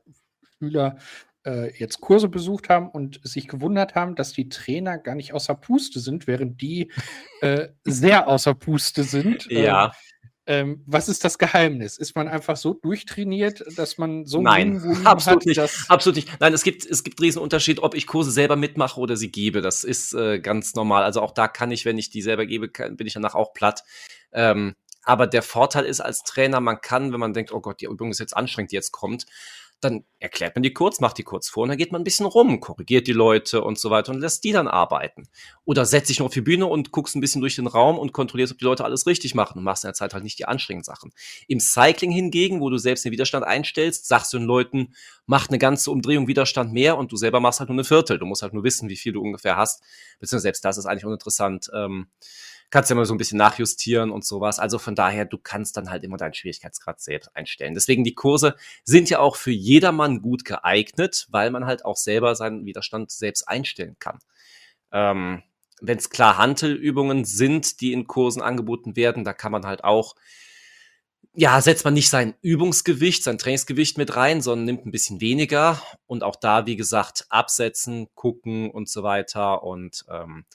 Schüler 0.59 0.99
äh, 1.47 1.77
jetzt 1.79 2.01
Kurse 2.01 2.29
besucht 2.29 2.69
haben 2.69 2.91
und 2.91 3.21
sich 3.23 3.49
gewundert 3.49 3.95
haben, 3.95 4.17
dass 4.17 4.33
die 4.33 4.49
Trainer 4.49 4.99
gar 4.99 5.15
nicht 5.15 5.33
außer 5.33 5.55
Puste 5.55 6.01
sind, 6.01 6.27
während 6.27 6.61
die 6.61 6.93
äh, 7.41 7.69
sehr 7.85 8.29
außer 8.29 8.55
Puste 8.55 9.03
sind. 9.03 9.47
Ja. 9.51 9.87
Ähm, 9.87 9.91
ähm, 10.49 10.83
was 10.87 11.11
ist 11.11 11.25
das 11.25 11.37
Geheimnis? 11.37 11.99
Ist 11.99 12.17
man 12.17 12.27
einfach 12.27 12.57
so 12.57 12.73
durchtrainiert, 12.73 13.63
dass 13.77 13.99
man 13.99 14.25
so 14.25 14.41
Nein, 14.41 14.79
absolut 15.05 15.43
hat, 15.43 15.47
nicht. 15.47 15.91
absolut 15.91 16.17
nicht. 16.17 16.41
Nein, 16.41 16.55
es 16.55 16.63
gibt, 16.63 16.87
es 16.87 17.05
gibt 17.05 17.21
einen 17.21 17.27
riesen 17.27 17.43
Unterschied, 17.43 17.81
ob 17.81 17.95
ich 17.95 18.07
Kurse 18.07 18.31
selber 18.31 18.57
mitmache 18.57 18.99
oder 18.99 19.15
sie 19.19 19.31
gebe. 19.31 19.61
Das 19.61 19.85
ist 19.85 20.15
äh, 20.15 20.41
ganz 20.41 20.75
normal. 20.75 21.05
Also 21.05 21.21
auch 21.21 21.33
da 21.33 21.49
kann 21.49 21.71
ich, 21.71 21.85
wenn 21.85 21.99
ich 21.99 22.09
die 22.09 22.23
selber 22.23 22.47
gebe, 22.47 22.71
kann, 22.71 22.97
bin 22.97 23.07
ich 23.07 23.13
danach 23.13 23.35
auch 23.35 23.53
platt. 23.53 23.85
Ähm, 24.33 24.75
aber 25.03 25.27
der 25.27 25.43
Vorteil 25.43 25.85
ist 25.85 26.01
als 26.01 26.23
Trainer, 26.23 26.61
man 26.61 26.81
kann, 26.81 27.13
wenn 27.13 27.21
man 27.21 27.35
denkt, 27.35 27.53
oh 27.53 27.61
Gott, 27.61 27.83
die 27.83 27.87
Übung 27.87 28.11
ist 28.11 28.19
jetzt 28.19 28.35
anstrengend, 28.35 28.73
die 28.73 28.77
jetzt 28.77 28.93
kommt, 28.93 29.27
dann 29.81 30.05
erklärt 30.19 30.57
man 30.57 30.65
die 30.65 30.73
kurz, 30.73 30.99
macht 30.99 31.19
die 31.19 31.23
kurz 31.23 31.49
vor 31.49 31.63
und 31.63 31.69
dann 31.69 31.79
geht 31.79 31.93
man 31.93 32.01
ein 32.01 32.05
bisschen 32.05 32.27
rum, 32.27 32.59
korrigiert 32.59 33.07
die 33.07 33.13
Leute 33.13 33.63
und 33.63 33.79
so 33.79 33.91
weiter 33.91 34.13
und 34.13 34.21
lässt 34.21 34.43
die 34.43 34.51
dann 34.51 34.67
arbeiten. 34.67 35.29
Oder 35.65 35.85
setzt 35.85 36.11
dich 36.11 36.19
nur 36.19 36.27
auf 36.27 36.33
die 36.33 36.41
Bühne 36.41 36.67
und 36.67 36.91
guckst 36.91 37.15
ein 37.15 37.21
bisschen 37.21 37.41
durch 37.41 37.55
den 37.55 37.69
Raum 37.69 37.99
und 37.99 38.13
kontrollierst, 38.13 38.53
ob 38.53 38.59
die 38.59 38.65
Leute 38.65 38.85
alles 38.85 39.07
richtig 39.07 39.35
machen 39.37 39.59
und 39.59 39.65
machst 39.65 39.85
in 39.85 39.89
der 39.89 39.95
Zeit 39.95 40.15
halt 40.15 40.25
nicht 40.25 40.39
die 40.39 40.47
anstrengenden 40.47 40.85
Sachen. 40.85 41.13
Im 41.47 41.61
Cycling 41.61 42.11
hingegen, 42.11 42.61
wo 42.61 42.71
du 42.71 42.79
selbst 42.79 43.05
den 43.05 43.13
Widerstand 43.13 43.47
einstellst, 43.47 44.09
sagst 44.09 44.33
du 44.33 44.39
den 44.39 44.47
Leuten, 44.47 44.95
mach 45.27 45.49
eine 45.49 45.59
ganze 45.59 45.91
Umdrehung 45.93 46.27
Widerstand 46.27 46.73
mehr 46.73 46.99
und 46.99 47.13
du 47.13 47.17
selber 47.17 47.39
machst 47.39 47.61
halt 47.61 47.69
nur 47.69 47.77
eine 47.77 47.85
Viertel. 47.85 48.19
Du 48.19 48.27
musst 48.27 48.43
halt 48.43 48.55
nur 48.55 48.65
wissen, 48.65 48.89
wie 48.89 48.97
viel 48.97 49.13
du 49.13 49.23
ungefähr 49.23 49.57
hast. 49.57 49.83
Beziehungsweise 50.19 50.43
selbst 50.43 50.65
das 50.65 50.79
ist 50.79 50.87
eigentlich 50.87 51.05
uninteressant. 51.05 51.71
Ähm, 51.73 52.09
kannst 52.71 52.91
ja 52.91 52.97
mal 52.97 53.05
so 53.05 53.15
ein 53.15 53.19
bisschen 53.19 53.39
nachjustieren 53.39 54.11
und 54.11 54.25
sowas. 54.25 54.59
Also 54.59 54.79
von 54.79 54.95
daher, 54.95 55.25
du 55.25 55.39
kannst 55.39 55.77
dann 55.77 55.91
halt 55.91 56.05
immer 56.05 56.17
deinen 56.17 56.35
Schwierigkeitsgrad 56.35 57.01
selbst 57.01 57.35
einstellen. 57.35 57.75
Deswegen 57.75 58.05
die 58.05 58.15
Kurse 58.15 58.57
sind 58.85 59.11
ja 59.11 59.21
auch 59.21 59.37
für 59.37 59.51
jedermann 59.51 60.21
gut 60.21 60.45
geeignet, 60.45 61.27
weil 61.31 61.51
man 61.51 61.67
halt 61.67 61.85
auch 61.85 61.97
selber 61.97 62.35
seinen 62.35 62.67
Widerstand 62.67 63.11
selbst 63.11 63.49
einstellen 63.49 63.97
kann. 63.99 64.19
Ähm, 64.93 65.43
Wenn 65.81 65.99
es 65.99 66.11
klar 66.11 66.39
Hantelübungen 66.39 67.25
sind, 67.25 67.81
die 67.81 67.93
in 67.93 68.07
Kursen 68.07 68.43
angeboten 68.43 68.97
werden, 68.97 69.25
da 69.25 69.33
kann 69.33 69.53
man 69.53 69.65
halt 69.67 69.85
auch 69.85 70.15
ja, 71.35 71.61
setzt 71.61 71.85
man 71.85 71.95
nicht 71.95 72.09
sein 72.09 72.35
Übungsgewicht, 72.43 73.23
sein 73.23 73.39
Trainingsgewicht 73.39 73.97
mit 73.97 74.17
rein, 74.17 74.41
sondern 74.41 74.65
nimmt 74.65 74.87
ein 74.87 74.91
bisschen 74.91 75.21
weniger 75.21 75.81
und 76.07 76.25
auch 76.25 76.35
da, 76.35 76.67
wie 76.67 76.75
gesagt, 76.75 77.27
absetzen, 77.29 78.09
gucken 78.17 78.71
und 78.73 78.89
so 78.89 79.05
weiter 79.05 79.63
und 79.63 80.05
ähm, 80.11 80.47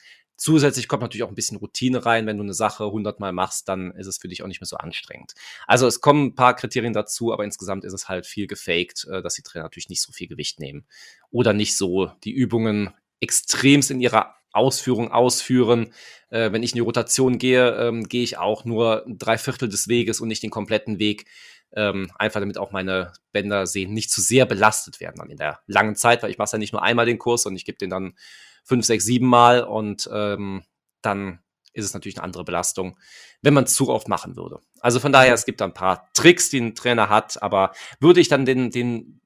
Zusätzlich 0.43 0.89
kommt 0.89 1.01
natürlich 1.01 1.23
auch 1.23 1.29
ein 1.29 1.35
bisschen 1.35 1.55
Routine 1.55 2.05
rein. 2.05 2.27
Wenn 2.27 2.35
du 2.35 2.43
eine 2.43 2.53
Sache 2.53 2.91
hundertmal 2.91 3.31
machst, 3.31 3.69
dann 3.69 3.91
ist 3.91 4.07
es 4.07 4.17
für 4.17 4.27
dich 4.27 4.43
auch 4.43 4.47
nicht 4.47 4.59
mehr 4.59 4.67
so 4.67 4.75
anstrengend. 4.75 5.35
Also 5.67 5.87
es 5.87 6.01
kommen 6.01 6.25
ein 6.25 6.35
paar 6.35 6.53
Kriterien 6.53 6.91
dazu, 6.91 7.31
aber 7.31 7.45
insgesamt 7.45 7.85
ist 7.85 7.93
es 7.93 8.09
halt 8.09 8.25
viel 8.25 8.45
gefaked, 8.45 9.07
äh, 9.09 9.21
dass 9.21 9.35
die 9.35 9.41
Trainer 9.41 9.63
natürlich 9.63 9.87
nicht 9.87 10.01
so 10.01 10.11
viel 10.11 10.27
Gewicht 10.27 10.59
nehmen 10.59 10.85
oder 11.31 11.53
nicht 11.53 11.77
so 11.77 12.11
die 12.25 12.33
Übungen 12.33 12.89
extremst 13.21 13.89
in 13.89 14.01
ihrer 14.01 14.35
Ausführung 14.51 15.13
ausführen. 15.13 15.93
Äh, 16.29 16.51
wenn 16.51 16.61
ich 16.61 16.71
in 16.71 16.75
die 16.75 16.81
Rotation 16.81 17.37
gehe, 17.37 17.77
ähm, 17.77 18.03
gehe 18.09 18.23
ich 18.23 18.37
auch 18.37 18.65
nur 18.65 19.05
drei 19.07 19.37
Viertel 19.37 19.69
des 19.69 19.87
Weges 19.87 20.19
und 20.19 20.27
nicht 20.27 20.43
den 20.43 20.51
kompletten 20.51 20.99
Weg. 20.99 21.25
Ähm, 21.71 22.11
einfach 22.19 22.41
damit 22.41 22.57
auch 22.57 22.73
meine 22.73 23.13
Bänder 23.31 23.65
sehen 23.65 23.93
nicht 23.93 24.11
zu 24.11 24.19
sehr 24.19 24.45
belastet 24.45 24.99
werden 24.99 25.19
dann 25.19 25.29
in 25.29 25.37
der 25.37 25.61
langen 25.67 25.95
Zeit, 25.95 26.21
weil 26.21 26.31
ich 26.31 26.37
mache 26.37 26.51
ja 26.51 26.57
nicht 26.57 26.73
nur 26.73 26.83
einmal 26.83 27.05
den 27.05 27.17
Kurs 27.17 27.45
und 27.45 27.55
ich 27.55 27.63
gebe 27.63 27.77
den 27.77 27.89
dann 27.89 28.15
fünf, 28.63 28.85
sechs, 28.85 29.05
sieben 29.05 29.27
Mal 29.27 29.63
und 29.63 30.09
ähm, 30.11 30.63
dann 31.01 31.39
ist 31.73 31.85
es 31.85 31.93
natürlich 31.93 32.17
eine 32.17 32.23
andere 32.23 32.43
Belastung, 32.43 32.97
wenn 33.41 33.53
man 33.53 33.63
es 33.65 33.73
zu 33.73 33.89
oft 33.89 34.07
machen 34.07 34.35
würde. 34.35 34.59
Also 34.79 34.99
von 34.99 35.11
daher, 35.11 35.33
es 35.33 35.45
gibt 35.45 35.61
ein 35.61 35.73
paar 35.73 36.09
Tricks, 36.13 36.49
die 36.49 36.59
ein 36.59 36.75
Trainer 36.75 37.09
hat, 37.09 37.41
aber 37.41 37.73
würde 37.99 38.21
ich 38.21 38.27
dann 38.27 38.45
den, 38.45 38.69
den 38.69 39.21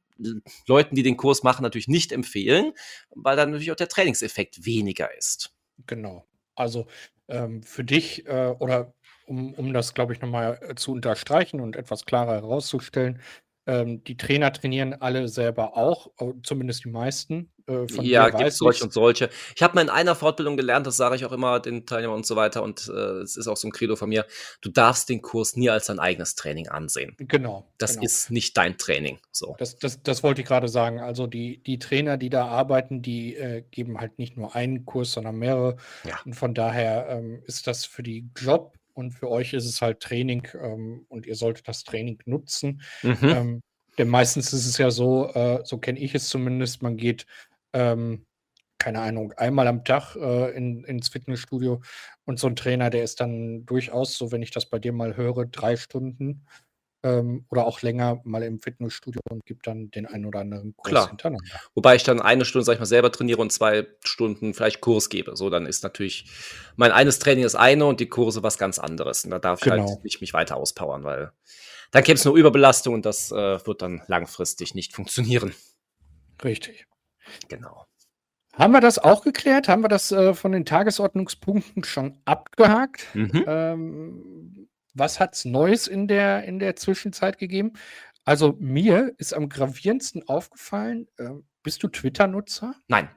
Leuten, 0.65 0.95
die 0.95 1.03
den 1.03 1.17
Kurs 1.17 1.43
machen, 1.43 1.63
natürlich 1.63 1.87
nicht 1.87 2.11
empfehlen, 2.11 2.73
weil 3.09 3.35
dann 3.35 3.51
natürlich 3.51 3.71
auch 3.71 3.75
der 3.75 3.89
Trainingseffekt 3.89 4.65
weniger 4.65 5.15
ist. 5.15 5.51
Genau. 5.85 6.25
Also 6.55 6.87
ähm, 7.27 7.61
für 7.63 7.83
dich 7.83 8.25
äh, 8.25 8.55
oder 8.59 8.93
um, 9.27 9.53
um 9.53 9.73
das, 9.73 9.93
glaube 9.93 10.13
ich, 10.13 10.21
nochmal 10.21 10.59
äh, 10.61 10.75
zu 10.75 10.93
unterstreichen 10.93 11.59
und 11.59 11.75
etwas 11.75 12.05
klarer 12.05 12.35
herauszustellen, 12.35 13.21
ähm, 13.67 14.03
die 14.03 14.17
Trainer 14.17 14.51
trainieren 14.51 14.93
alle 14.93 15.27
selber 15.27 15.77
auch, 15.77 16.09
zumindest 16.43 16.85
die 16.85 16.89
meisten. 16.89 17.51
Äh, 17.67 17.85
ja, 18.01 18.29
gibt 18.29 18.47
es 18.47 18.57
solche 18.57 18.85
und 18.85 18.93
solche. 18.93 19.29
Ich 19.55 19.61
habe 19.61 19.75
mal 19.75 19.81
in 19.81 19.89
einer 19.89 20.15
Fortbildung 20.15 20.55
gelernt, 20.55 20.87
das 20.87 20.95
sage 20.95 21.17
ich 21.17 21.25
auch 21.25 21.33
immer 21.33 21.59
den 21.59 21.85
Teilnehmern 21.85 22.17
und 22.17 22.25
so 22.25 22.37
weiter, 22.37 22.63
und 22.63 22.87
äh, 22.87 23.21
es 23.21 23.35
ist 23.35 23.47
auch 23.47 23.57
so 23.57 23.67
ein 23.67 23.71
Credo 23.71 23.97
von 23.97 24.07
mir, 24.07 24.25
du 24.61 24.69
darfst 24.69 25.09
den 25.09 25.21
Kurs 25.21 25.57
nie 25.57 25.69
als 25.69 25.87
dein 25.87 25.99
eigenes 25.99 26.35
Training 26.35 26.69
ansehen. 26.69 27.15
Genau. 27.17 27.67
Das 27.77 27.95
genau. 27.95 28.05
ist 28.05 28.31
nicht 28.31 28.55
dein 28.55 28.77
Training. 28.77 29.19
So. 29.31 29.55
Das, 29.59 29.77
das, 29.77 30.01
das 30.01 30.23
wollte 30.23 30.41
ich 30.41 30.47
gerade 30.47 30.69
sagen. 30.69 31.01
Also 31.01 31.27
die, 31.27 31.61
die 31.63 31.77
Trainer, 31.77 32.17
die 32.17 32.29
da 32.29 32.47
arbeiten, 32.47 33.01
die 33.01 33.35
äh, 33.35 33.63
geben 33.69 33.99
halt 33.99 34.17
nicht 34.17 34.37
nur 34.37 34.55
einen 34.55 34.85
Kurs, 34.85 35.11
sondern 35.11 35.35
mehrere. 35.35 35.75
Ja. 36.05 36.19
Und 36.25 36.35
von 36.35 36.53
daher 36.53 37.09
ähm, 37.09 37.43
ist 37.45 37.67
das 37.67 37.85
für 37.85 38.03
die 38.03 38.29
Job 38.37 38.77
und 38.97 39.11
für 39.11 39.29
euch 39.29 39.53
ist 39.53 39.65
es 39.65 39.81
halt 39.81 39.99
Training 39.99 40.47
ähm, 40.59 41.05
und 41.07 41.27
ihr 41.27 41.35
solltet 41.35 41.67
das 41.67 41.83
Training 41.83 42.19
nutzen. 42.25 42.81
Mhm. 43.03 43.17
Ähm, 43.21 43.61
denn 43.97 44.07
meistens 44.07 44.53
ist 44.53 44.65
es 44.65 44.77
ja 44.77 44.91
so, 44.91 45.31
äh, 45.33 45.61
so 45.63 45.77
kenne 45.77 45.99
ich 45.99 46.15
es 46.15 46.29
zumindest, 46.29 46.81
man 46.81 46.97
geht, 46.97 47.25
ähm, 47.73 48.25
keine 48.79 49.01
Ahnung, 49.01 49.33
einmal 49.33 49.67
am 49.67 49.83
Tag 49.83 50.15
äh, 50.15 50.51
in, 50.55 50.83
ins 50.83 51.09
Fitnessstudio 51.09 51.81
und 52.25 52.39
so 52.39 52.47
ein 52.47 52.55
Trainer, 52.55 52.89
der 52.89 53.03
ist 53.03 53.19
dann 53.21 53.65
durchaus, 53.65 54.17
so 54.17 54.31
wenn 54.31 54.41
ich 54.41 54.51
das 54.51 54.67
bei 54.67 54.79
dir 54.79 54.93
mal 54.93 55.15
höre, 55.15 55.45
drei 55.45 55.75
Stunden 55.75 56.45
ähm, 57.03 57.45
oder 57.49 57.65
auch 57.65 57.81
länger 57.81 58.21
mal 58.23 58.43
im 58.43 58.59
Fitnessstudio 58.59 59.21
und 59.29 59.45
gibt 59.45 59.67
dann 59.67 59.91
den 59.91 60.05
einen 60.05 60.25
oder 60.25 60.39
anderen 60.39 60.75
Kurs 60.75 60.91
Klar. 60.91 61.07
hintereinander. 61.09 61.59
Wobei 61.75 61.95
ich 61.95 62.03
dann 62.03 62.21
eine 62.21 62.45
Stunde, 62.45 62.65
sag 62.65 62.73
ich 62.73 62.79
mal, 62.79 62.85
selber 62.85 63.11
trainiere 63.11 63.41
und 63.41 63.51
zwei 63.51 63.87
Stunden 64.03 64.53
vielleicht 64.53 64.81
Kurs 64.81 65.09
gebe. 65.09 65.35
So, 65.35 65.49
dann 65.49 65.65
ist 65.65 65.83
natürlich 65.83 66.29
mein 66.75 66.91
eines 66.91 67.19
Training 67.19 67.43
das 67.43 67.55
eine 67.55 67.85
und 67.85 67.99
die 67.99 68.09
Kurse 68.09 68.43
was 68.43 68.57
ganz 68.57 68.79
anderes. 68.79 69.25
Und 69.25 69.31
da 69.31 69.39
darf 69.39 69.61
genau. 69.61 69.75
ich 69.75 69.91
halt 69.91 70.03
nicht 70.03 70.21
mich 70.21 70.33
weiter 70.33 70.57
auspowern, 70.57 71.03
weil 71.03 71.31
dann 71.91 72.03
gäbe 72.03 72.17
es 72.17 72.25
nur 72.25 72.35
Überbelastung 72.35 72.93
und 72.95 73.05
das 73.05 73.31
äh, 73.31 73.65
wird 73.65 73.81
dann 73.81 74.01
langfristig 74.07 74.75
nicht 74.75 74.93
funktionieren. 74.93 75.53
Richtig. 76.43 76.85
Genau. 77.47 77.85
Haben 78.53 78.73
wir 78.73 78.81
das 78.81 78.97
auch 78.97 79.23
geklärt? 79.23 79.67
Haben 79.67 79.83
wir 79.83 79.87
das 79.87 80.11
äh, 80.11 80.33
von 80.33 80.51
den 80.51 80.65
Tagesordnungspunkten 80.65 81.83
schon 81.83 82.17
abgehakt? 82.25 83.05
Mhm. 83.13 83.45
Ähm, 83.45 84.66
was 84.97 85.19
hat 85.19 85.35
es 85.35 85.45
Neues 85.45 85.87
in 85.87 86.07
der, 86.07 86.43
in 86.43 86.59
der 86.59 86.75
Zwischenzeit 86.75 87.37
gegeben? 87.37 87.73
Also 88.25 88.55
mir 88.59 89.13
ist 89.17 89.33
am 89.33 89.49
gravierendsten 89.49 90.27
aufgefallen, 90.27 91.07
äh, 91.17 91.29
bist 91.63 91.81
du 91.83 91.87
Twitter-Nutzer? 91.87 92.75
Nein. 92.87 93.09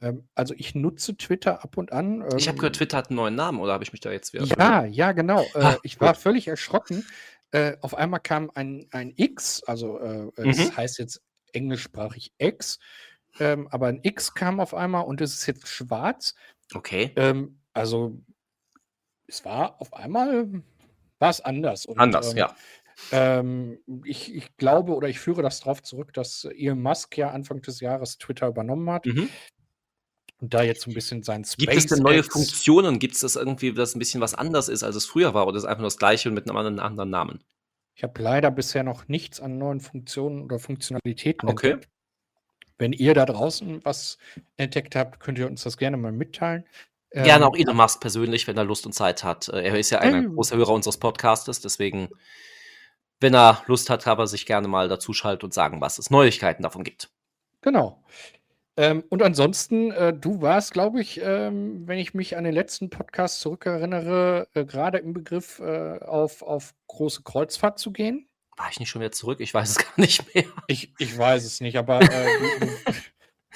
Ähm, 0.00 0.28
also 0.34 0.54
ich 0.56 0.74
nutze 0.74 1.16
Twitter 1.16 1.64
ab 1.64 1.76
und 1.76 1.92
an. 1.92 2.22
Ähm, 2.22 2.36
ich 2.36 2.48
habe 2.48 2.58
gehört, 2.58 2.76
Twitter 2.76 2.98
hat 2.98 3.10
einen 3.10 3.16
neuen 3.16 3.34
Namen, 3.34 3.58
oder 3.60 3.72
habe 3.72 3.84
ich 3.84 3.92
mich 3.92 4.00
da 4.00 4.12
jetzt 4.12 4.32
wieder... 4.32 4.44
Ja, 4.44 4.84
ja, 4.84 5.12
genau. 5.12 5.44
Äh, 5.54 5.60
ah, 5.60 5.78
ich 5.82 6.00
war 6.00 6.14
völlig 6.14 6.48
erschrocken. 6.48 7.04
Äh, 7.50 7.76
auf 7.80 7.94
einmal 7.94 8.20
kam 8.20 8.50
ein, 8.54 8.86
ein 8.90 9.12
X, 9.16 9.62
also 9.64 9.98
äh, 9.98 10.30
es 10.36 10.58
mhm. 10.58 10.76
heißt 10.76 10.98
jetzt 10.98 11.22
englischsprachig 11.52 12.32
X, 12.38 12.78
ähm, 13.38 13.68
aber 13.70 13.86
ein 13.86 14.00
X 14.02 14.34
kam 14.34 14.60
auf 14.60 14.74
einmal 14.74 15.04
und 15.04 15.20
es 15.20 15.34
ist 15.34 15.46
jetzt 15.46 15.68
schwarz. 15.68 16.34
Okay. 16.74 17.12
Ähm, 17.16 17.60
also 17.72 18.20
es 19.26 19.44
war 19.44 19.80
auf 19.80 19.92
einmal 19.92 20.62
war 21.18 21.30
es 21.30 21.40
anders. 21.40 21.86
Und, 21.86 21.98
anders, 21.98 22.32
ähm, 22.32 22.38
ja. 22.38 22.56
Ähm, 23.12 23.78
ich, 24.04 24.34
ich, 24.34 24.56
glaube 24.56 24.94
oder 24.94 25.08
ich 25.08 25.18
führe 25.18 25.42
das 25.42 25.60
darauf 25.60 25.82
zurück, 25.82 26.12
dass 26.14 26.44
Elon 26.44 26.80
Musk 26.80 27.16
ja 27.18 27.30
Anfang 27.30 27.60
des 27.62 27.80
Jahres 27.80 28.18
Twitter 28.18 28.48
übernommen 28.48 28.88
hat. 28.90 29.06
Mhm. 29.06 29.28
Und 30.38 30.52
da 30.52 30.62
jetzt 30.62 30.82
so 30.82 30.90
ein 30.90 30.94
bisschen 30.94 31.22
sein 31.22 31.44
Space. 31.44 31.56
Gibt 31.56 31.74
es 31.74 31.86
denn 31.86 32.02
neue 32.02 32.22
Funktionen? 32.22 32.98
Gibt 32.98 33.14
es 33.14 33.20
das 33.20 33.36
irgendwie, 33.36 33.72
das 33.72 33.94
ein 33.94 33.98
bisschen 33.98 34.20
was 34.20 34.34
anders 34.34 34.68
ist, 34.68 34.82
als 34.82 34.96
es 34.96 35.06
früher 35.06 35.32
war? 35.32 35.46
Oder 35.46 35.56
ist 35.56 35.62
es 35.62 35.68
einfach 35.68 35.80
nur 35.80 35.86
das 35.86 35.96
gleiche 35.96 36.28
und 36.28 36.34
mit 36.34 36.48
einem 36.48 36.56
anderen, 36.56 36.78
anderen 36.78 37.10
Namen? 37.10 37.44
Ich 37.94 38.02
habe 38.02 38.20
leider 38.20 38.50
bisher 38.50 38.82
noch 38.82 39.08
nichts 39.08 39.40
an 39.40 39.56
neuen 39.56 39.80
Funktionen 39.80 40.42
oder 40.42 40.58
Funktionalitäten 40.58 41.48
okay. 41.48 41.72
entdeckt. 41.72 41.92
Wenn 42.78 42.92
ihr 42.92 43.14
da 43.14 43.24
draußen 43.24 43.82
was 43.84 44.18
entdeckt 44.58 44.94
habt, 44.94 45.20
könnt 45.20 45.38
ihr 45.38 45.46
uns 45.46 45.62
das 45.62 45.78
gerne 45.78 45.96
mal 45.96 46.12
mitteilen. 46.12 46.64
Gerne 47.24 47.44
ähm, 47.44 47.50
auch 47.50 47.56
Elon 47.56 47.76
Musk 47.76 48.00
persönlich, 48.00 48.46
wenn 48.46 48.58
er 48.58 48.64
Lust 48.64 48.84
und 48.84 48.92
Zeit 48.92 49.24
hat. 49.24 49.48
Äh, 49.48 49.62
er 49.62 49.78
ist 49.78 49.90
ja 49.90 50.00
ein 50.00 50.14
ähm, 50.14 50.34
großer 50.34 50.56
Hörer 50.56 50.72
unseres 50.72 50.98
Podcastes, 50.98 51.60
deswegen, 51.60 52.10
wenn 53.20 53.34
er 53.34 53.62
Lust 53.66 53.88
hat, 53.88 54.04
kann 54.04 54.18
er 54.18 54.26
sich 54.26 54.44
gerne 54.44 54.68
mal 54.68 54.88
dazuschalten 54.88 55.46
und 55.46 55.54
sagen, 55.54 55.80
was 55.80 55.98
es 55.98 56.10
Neuigkeiten 56.10 56.62
davon 56.62 56.84
gibt. 56.84 57.08
Genau. 57.62 58.04
Ähm, 58.76 59.02
und 59.08 59.22
ansonsten, 59.22 59.92
äh, 59.92 60.12
du 60.12 60.42
warst, 60.42 60.74
glaube 60.74 61.00
ich, 61.00 61.18
ähm, 61.22 61.88
wenn 61.88 61.98
ich 61.98 62.12
mich 62.12 62.36
an 62.36 62.44
den 62.44 62.52
letzten 62.52 62.90
Podcast 62.90 63.40
zurückerinnere, 63.40 64.48
äh, 64.52 64.66
gerade 64.66 64.98
im 64.98 65.14
Begriff, 65.14 65.60
äh, 65.60 65.98
auf, 66.00 66.42
auf 66.42 66.74
große 66.88 67.22
Kreuzfahrt 67.22 67.78
zu 67.78 67.92
gehen. 67.92 68.28
War 68.58 68.68
ich 68.70 68.78
nicht 68.78 68.90
schon 68.90 69.00
wieder 69.00 69.12
zurück? 69.12 69.40
Ich 69.40 69.54
weiß 69.54 69.70
es 69.70 69.78
gar 69.78 69.92
nicht 69.96 70.34
mehr. 70.34 70.44
Ich, 70.66 70.92
ich 70.98 71.16
weiß 71.16 71.44
es 71.44 71.62
nicht, 71.62 71.78
aber. 71.78 72.00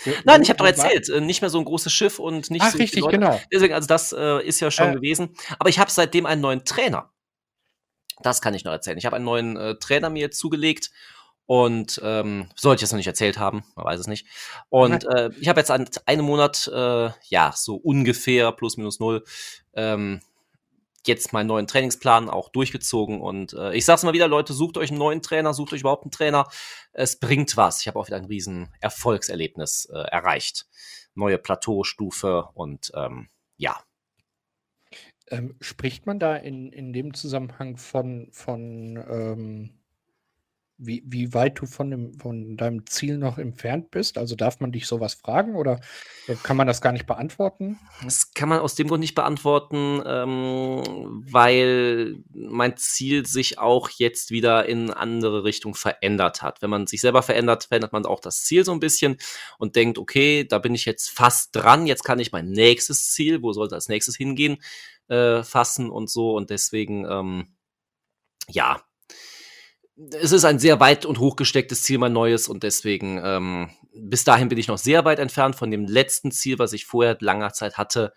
Äh, 0.05 0.13
Nein, 0.25 0.43
ich 0.43 0.49
habe 0.49 0.59
doch 0.59 0.67
erzählt, 0.67 1.09
äh, 1.09 1.21
nicht 1.21 1.41
mehr 1.41 1.51
so 1.51 1.59
ein 1.59 1.65
großes 1.65 1.93
Schiff 1.93 2.19
und 2.19 2.51
nicht 2.51 2.63
Ach, 2.63 2.73
so 2.73 2.79
richtig, 2.79 3.01
Leute. 3.01 3.19
genau. 3.19 3.41
Deswegen, 3.53 3.75
also 3.75 3.87
das 3.87 4.13
äh, 4.13 4.47
ist 4.47 4.61
ja 4.61 4.71
schon 4.71 4.95
gewesen. 4.95 5.35
Aber 5.59 5.69
ich 5.69 5.79
habe 5.79 5.91
seitdem 5.91 6.27
einen 6.27 6.41
neuen 6.41 6.65
Trainer. 6.65 7.11
Das 8.23 8.43
kann 8.43 8.55
ich 8.55 8.65
noch 8.65 8.73
erzählen. 8.73 8.99
Ich 8.99 9.07
habe 9.07 9.17
einen 9.17 9.25
neuen 9.25 9.79
Trainer 9.81 10.11
mir 10.11 10.31
zugelegt 10.31 10.91
und 11.51 12.01
ähm, 12.05 12.49
sollte 12.55 12.79
ich 12.79 12.85
es 12.85 12.93
noch 12.93 12.97
nicht 12.97 13.09
erzählt 13.09 13.37
haben, 13.37 13.65
man 13.75 13.85
weiß 13.85 13.99
es 13.99 14.07
nicht. 14.07 14.25
Und 14.69 15.05
äh, 15.07 15.31
ich 15.41 15.49
habe 15.49 15.59
jetzt 15.59 15.73
an 15.73 15.89
einem 16.07 16.25
Monat, 16.25 16.71
äh, 16.73 17.11
ja, 17.29 17.53
so 17.57 17.75
ungefähr 17.75 18.53
plus 18.53 18.77
minus 18.77 19.01
null, 19.01 19.25
ähm, 19.75 20.21
jetzt 21.07 21.33
meinen 21.33 21.47
neuen 21.47 21.67
Trainingsplan 21.67 22.29
auch 22.29 22.49
durchgezogen. 22.51 23.21
Und 23.21 23.53
äh, 23.55 23.75
ich 23.75 23.85
sag's 23.85 24.03
mal 24.03 24.13
wieder, 24.13 24.29
Leute, 24.29 24.53
sucht 24.53 24.77
euch 24.77 24.91
einen 24.91 24.99
neuen 24.99 25.23
Trainer, 25.23 25.55
sucht 25.55 25.73
euch 25.73 25.81
überhaupt 25.81 26.05
einen 26.05 26.11
Trainer. 26.11 26.49
Es 26.93 27.19
bringt 27.19 27.57
was. 27.57 27.81
Ich 27.81 27.89
habe 27.89 27.99
auch 27.99 28.07
wieder 28.07 28.17
ein 28.17 28.27
riesen 28.27 28.75
Erfolgserlebnis 28.81 29.87
äh, 29.93 29.99
erreicht. 29.99 30.67
Neue 31.15 31.39
Plateaustufe 31.39 32.49
und 32.55 32.93
ähm, 32.95 33.29
ja. 33.57 33.83
Ähm, 35.29 35.57
spricht 35.61 36.07
man 36.07 36.19
da 36.19 36.37
in, 36.37 36.73
in 36.73 36.93
dem 36.93 37.15
Zusammenhang 37.15 37.77
von, 37.77 38.29
von 38.33 38.97
ähm 39.09 39.80
wie, 40.83 41.03
wie 41.07 41.35
weit 41.35 41.61
du 41.61 41.67
von, 41.67 41.91
dem, 41.91 42.15
von 42.15 42.57
deinem 42.57 42.87
Ziel 42.87 43.19
noch 43.19 43.37
entfernt 43.37 43.91
bist? 43.91 44.17
Also 44.17 44.35
darf 44.35 44.61
man 44.61 44.73
dich 44.73 44.87
sowas 44.87 45.15
fragen 45.15 45.55
oder 45.55 45.81
kann 46.43 46.57
man 46.57 46.67
das 46.67 46.81
gar 46.81 46.93
nicht 46.93 47.07
beantworten? 47.07 47.79
Das 48.03 48.33
kann 48.33 48.49
man 48.49 48.61
aus 48.61 48.75
dem 48.75 48.89
Grund 48.89 49.01
nicht 49.01 49.15
beantworten, 49.15 50.03
ähm, 50.07 51.23
weil 51.31 52.17
mein 52.33 52.77
Ziel 52.79 53.27
sich 53.27 53.59
auch 53.59 53.91
jetzt 53.91 54.31
wieder 54.31 54.67
in 54.67 54.91
andere 54.91 55.45
Richtung 55.45 55.75
verändert 55.75 56.41
hat. 56.41 56.63
Wenn 56.63 56.71
man 56.71 56.87
sich 56.87 57.03
selber 57.03 57.23
verändert, 57.23 57.65
verändert 57.65 57.93
man 57.93 58.07
auch 58.07 58.21
das 58.21 58.43
Ziel 58.45 58.65
so 58.65 58.73
ein 58.73 58.81
bisschen 58.81 59.19
und 59.59 59.77
denkt, 59.77 59.99
okay, 59.99 60.45
da 60.45 60.59
bin 60.59 60.75
ich 60.75 60.87
jetzt 60.87 61.11
fast 61.11 61.55
dran, 61.55 61.87
jetzt 61.87 62.05
kann 62.05 62.19
ich 62.19 62.33
mein 62.33 62.51
nächstes 62.51 63.11
Ziel, 63.11 63.43
wo 63.43 63.53
sollte 63.53 63.75
als 63.75 63.89
nächstes 63.89 64.17
hingehen, 64.17 64.57
äh, 65.09 65.43
fassen 65.43 65.91
und 65.91 66.09
so 66.09 66.35
und 66.35 66.49
deswegen, 66.49 67.05
ähm, 67.05 67.49
ja, 68.49 68.83
es 70.13 70.33
ist 70.33 70.45
ein 70.45 70.59
sehr 70.59 70.81
weit 70.81 71.05
und 71.05 71.19
hochgestecktes 71.19 71.83
Ziel, 71.83 71.99
mein 71.99 72.13
neues, 72.13 72.49
und 72.49 72.63
deswegen, 72.63 73.21
ähm, 73.23 73.71
bis 73.93 74.25
dahin 74.25 74.49
bin 74.49 74.59
ich 74.59 74.69
noch 74.69 74.79
sehr 74.79 75.05
weit 75.05 75.19
entfernt 75.19 75.57
von 75.57 75.71
dem 75.71 75.87
letzten 75.87 76.31
Ziel, 76.31 76.59
was 76.59 76.73
ich 76.73 76.87
vorher 76.87 77.17
langer 77.21 77.53
Zeit 77.53 77.77
hatte. 77.77 78.13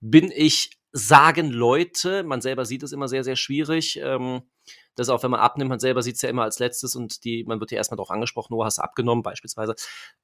Bin 0.00 0.30
ich, 0.34 0.78
sagen 0.92 1.50
Leute, 1.50 2.22
man 2.22 2.40
selber 2.40 2.64
sieht 2.64 2.82
es 2.82 2.92
immer 2.92 3.08
sehr, 3.08 3.24
sehr 3.24 3.36
schwierig. 3.36 3.98
Ähm, 4.02 4.42
das 4.94 5.08
auch, 5.08 5.22
wenn 5.22 5.30
man 5.30 5.40
abnimmt, 5.40 5.68
man 5.68 5.80
selber 5.80 6.02
sieht 6.02 6.16
es 6.16 6.22
ja 6.22 6.30
immer 6.30 6.44
als 6.44 6.58
letztes 6.58 6.94
und 6.94 7.24
die, 7.24 7.44
man 7.44 7.60
wird 7.60 7.70
ja 7.70 7.76
erstmal 7.76 7.96
darauf 7.96 8.10
angesprochen, 8.10 8.54
oh, 8.54 8.64
hast 8.64 8.78
du 8.78 8.82
abgenommen, 8.82 9.22
beispielsweise. 9.22 9.74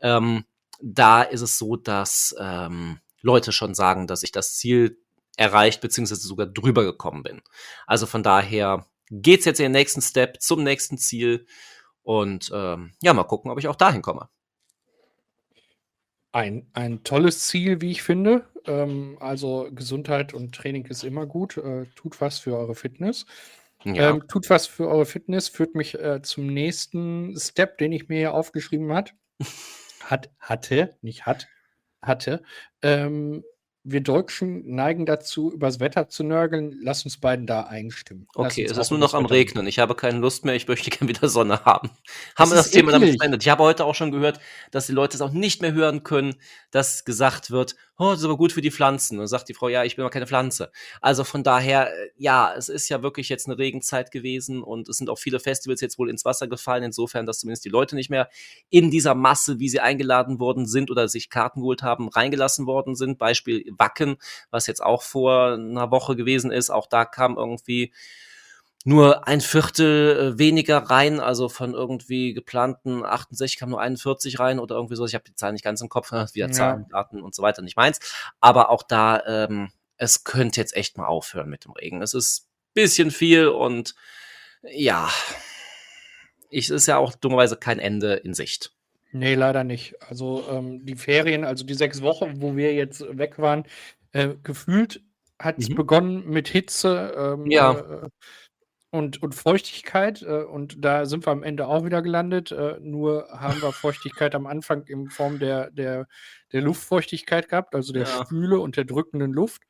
Ähm, 0.00 0.44
da 0.80 1.22
ist 1.22 1.42
es 1.42 1.58
so, 1.58 1.76
dass 1.76 2.34
ähm, 2.38 3.00
Leute 3.20 3.52
schon 3.52 3.74
sagen, 3.74 4.06
dass 4.06 4.22
ich 4.22 4.32
das 4.32 4.56
Ziel 4.56 4.98
erreicht 5.36 5.80
beziehungsweise 5.80 6.26
sogar 6.26 6.46
drüber 6.46 6.84
gekommen 6.84 7.22
bin. 7.22 7.42
Also 7.86 8.06
von 8.06 8.22
daher 8.22 8.86
geht's 9.12 9.44
jetzt 9.44 9.60
in 9.60 9.64
den 9.64 9.72
nächsten 9.72 10.00
Step 10.00 10.40
zum 10.40 10.64
nächsten 10.64 10.98
Ziel 10.98 11.46
und 12.02 12.50
ähm, 12.54 12.92
ja, 13.02 13.12
mal 13.12 13.24
gucken, 13.24 13.50
ob 13.50 13.58
ich 13.58 13.68
auch 13.68 13.76
dahin 13.76 14.02
komme. 14.02 14.28
Ein, 16.32 16.66
ein 16.72 17.04
tolles 17.04 17.46
Ziel, 17.46 17.82
wie 17.82 17.90
ich 17.90 18.02
finde. 18.02 18.46
Ähm, 18.66 19.18
also 19.20 19.68
Gesundheit 19.70 20.32
und 20.32 20.54
Training 20.54 20.86
ist 20.86 21.04
immer 21.04 21.26
gut. 21.26 21.58
Äh, 21.58 21.86
tut 21.94 22.20
was 22.22 22.38
für 22.38 22.56
eure 22.56 22.74
Fitness. 22.74 23.26
Ja. 23.84 24.10
Ähm, 24.10 24.26
tut 24.28 24.48
was 24.48 24.66
für 24.66 24.88
eure 24.88 25.04
Fitness, 25.06 25.48
führt 25.48 25.74
mich 25.74 25.98
äh, 25.98 26.22
zum 26.22 26.46
nächsten 26.46 27.38
Step, 27.38 27.78
den 27.78 27.92
ich 27.92 28.08
mir 28.08 28.18
hier 28.18 28.34
aufgeschrieben 28.34 28.92
hat. 28.94 29.14
hat 30.00 30.30
hatte, 30.38 30.96
nicht 31.02 31.26
hat, 31.26 31.48
hatte. 32.00 32.42
Ähm, 32.80 33.44
wir 33.84 34.00
Deutschen 34.00 34.74
neigen 34.74 35.06
dazu, 35.06 35.52
übers 35.52 35.80
Wetter 35.80 36.08
zu 36.08 36.22
nörgeln. 36.22 36.78
Lass 36.82 37.04
uns 37.04 37.16
beiden 37.16 37.46
da 37.46 37.62
einstimmen. 37.62 38.28
okay, 38.34 38.64
es 38.64 38.76
ist 38.76 38.90
nur 38.90 39.00
noch 39.00 39.14
am 39.14 39.26
Regnen. 39.26 39.66
Ich 39.66 39.80
habe 39.80 39.96
keine 39.96 40.18
Lust 40.18 40.44
mehr. 40.44 40.54
Ich 40.54 40.68
möchte 40.68 40.90
gerne 40.90 41.08
wieder 41.08 41.28
Sonne 41.28 41.64
haben. 41.64 41.90
haben 42.36 42.50
wir 42.50 42.56
das 42.56 42.70
Thema 42.70 42.92
damit 42.92 43.18
beendet? 43.18 43.42
Ich 43.42 43.48
habe 43.48 43.64
heute 43.64 43.84
auch 43.84 43.94
schon 43.94 44.12
gehört, 44.12 44.38
dass 44.70 44.86
die 44.86 44.92
Leute 44.92 45.16
es 45.16 45.20
auch 45.20 45.32
nicht 45.32 45.62
mehr 45.62 45.72
hören 45.72 46.04
können, 46.04 46.36
dass 46.70 47.04
gesagt 47.04 47.50
wird, 47.50 47.74
oh, 47.98 48.10
das 48.10 48.20
ist 48.20 48.24
aber 48.24 48.36
gut 48.36 48.52
für 48.52 48.60
die 48.60 48.70
Pflanzen. 48.70 49.18
Und 49.18 49.26
sagt 49.26 49.48
die 49.48 49.54
Frau, 49.54 49.68
ja, 49.68 49.84
ich 49.84 49.96
bin 49.96 50.02
aber 50.02 50.10
keine 50.10 50.26
Pflanze. 50.26 50.70
Also 51.00 51.24
von 51.24 51.42
daher, 51.42 51.92
äh, 51.92 52.10
ja, 52.16 52.54
es 52.56 52.68
ist 52.68 52.88
ja 52.88 53.02
wirklich 53.02 53.28
jetzt 53.28 53.46
eine 53.46 53.58
Regenzeit 53.58 54.10
gewesen 54.10 54.62
und 54.62 54.88
es 54.88 54.96
sind 54.96 55.10
auch 55.10 55.18
viele 55.18 55.40
Festivals 55.40 55.80
jetzt 55.80 55.98
wohl 55.98 56.10
ins 56.10 56.24
Wasser 56.24 56.48
gefallen, 56.48 56.84
insofern, 56.84 57.26
dass 57.26 57.40
zumindest 57.40 57.64
die 57.64 57.68
Leute 57.68 57.94
nicht 57.94 58.10
mehr 58.10 58.28
in 58.70 58.90
dieser 58.90 59.14
Masse, 59.14 59.58
wie 59.58 59.68
sie 59.68 59.80
eingeladen 59.80 60.40
worden 60.40 60.66
sind 60.66 60.90
oder 60.90 61.08
sich 61.08 61.30
Karten 61.30 61.60
geholt 61.60 61.82
haben, 61.82 62.08
reingelassen 62.08 62.66
worden 62.66 62.94
sind. 62.94 63.18
Beispiel 63.18 63.64
Wacken, 63.78 64.16
was 64.50 64.66
jetzt 64.66 64.82
auch 64.82 65.02
vor 65.02 65.52
einer 65.52 65.90
Woche 65.90 66.16
gewesen 66.16 66.50
ist. 66.50 66.70
Auch 66.70 66.86
da 66.86 67.04
kam 67.04 67.36
irgendwie 67.36 67.92
nur 68.84 69.28
ein 69.28 69.40
Viertel 69.40 70.34
äh, 70.34 70.38
weniger 70.38 70.78
rein, 70.78 71.20
also 71.20 71.48
von 71.48 71.74
irgendwie 71.74 72.34
geplanten 72.34 73.04
68 73.04 73.58
kam 73.58 73.70
nur 73.70 73.80
41 73.80 74.38
rein 74.38 74.58
oder 74.58 74.74
irgendwie 74.74 74.96
so. 74.96 75.04
Ich 75.04 75.14
habe 75.14 75.24
die 75.24 75.34
Zahlen 75.34 75.54
nicht 75.54 75.64
ganz 75.64 75.80
im 75.80 75.88
Kopf, 75.88 76.10
wieder 76.34 76.50
Zahlen, 76.50 76.82
ja. 76.82 77.02
Daten 77.02 77.22
und 77.22 77.34
so 77.34 77.42
weiter, 77.42 77.62
nicht 77.62 77.76
meins. 77.76 78.00
Aber 78.40 78.70
auch 78.70 78.82
da, 78.82 79.22
ähm, 79.26 79.70
es 79.96 80.24
könnte 80.24 80.60
jetzt 80.60 80.74
echt 80.74 80.96
mal 80.98 81.06
aufhören 81.06 81.48
mit 81.48 81.64
dem 81.64 81.72
Regen. 81.72 82.02
Es 82.02 82.14
ist 82.14 82.48
bisschen 82.74 83.10
viel 83.10 83.48
und 83.48 83.94
ja, 84.62 85.10
ich, 86.50 86.66
es 86.66 86.70
ist 86.70 86.86
ja 86.86 86.98
auch 86.98 87.14
dummerweise 87.14 87.56
kein 87.56 87.78
Ende 87.78 88.14
in 88.14 88.34
Sicht. 88.34 88.72
Nee, 89.12 89.34
leider 89.34 89.62
nicht. 89.62 89.94
Also 90.08 90.44
ähm, 90.50 90.86
die 90.86 90.96
Ferien, 90.96 91.44
also 91.44 91.64
die 91.64 91.74
sechs 91.74 92.00
Wochen, 92.02 92.40
wo 92.40 92.56
wir 92.56 92.72
jetzt 92.74 93.04
weg 93.16 93.38
waren, 93.38 93.64
äh, 94.12 94.30
gefühlt 94.42 95.02
hat 95.38 95.58
es 95.58 95.68
mhm. 95.68 95.74
begonnen 95.74 96.28
mit 96.28 96.48
Hitze. 96.48 97.14
Ähm, 97.16 97.50
ja. 97.50 97.72
Äh, 97.72 98.08
und, 98.92 99.22
und 99.22 99.34
Feuchtigkeit. 99.34 100.22
Äh, 100.22 100.44
und 100.44 100.84
da 100.84 101.06
sind 101.06 101.26
wir 101.26 101.32
am 101.32 101.42
Ende 101.42 101.66
auch 101.66 101.84
wieder 101.84 102.02
gelandet. 102.02 102.52
Äh, 102.52 102.76
nur 102.80 103.26
haben 103.32 103.60
wir 103.60 103.72
Feuchtigkeit 103.72 104.34
am 104.34 104.46
Anfang 104.46 104.84
in 104.86 105.08
Form 105.08 105.38
der, 105.38 105.70
der, 105.70 106.06
der 106.52 106.60
Luftfeuchtigkeit 106.60 107.48
gehabt, 107.48 107.74
also 107.74 107.92
der 107.92 108.04
ja. 108.04 108.24
Spüle 108.24 108.60
und 108.60 108.76
der 108.76 108.84
drückenden 108.84 109.32
Luft. 109.32 109.62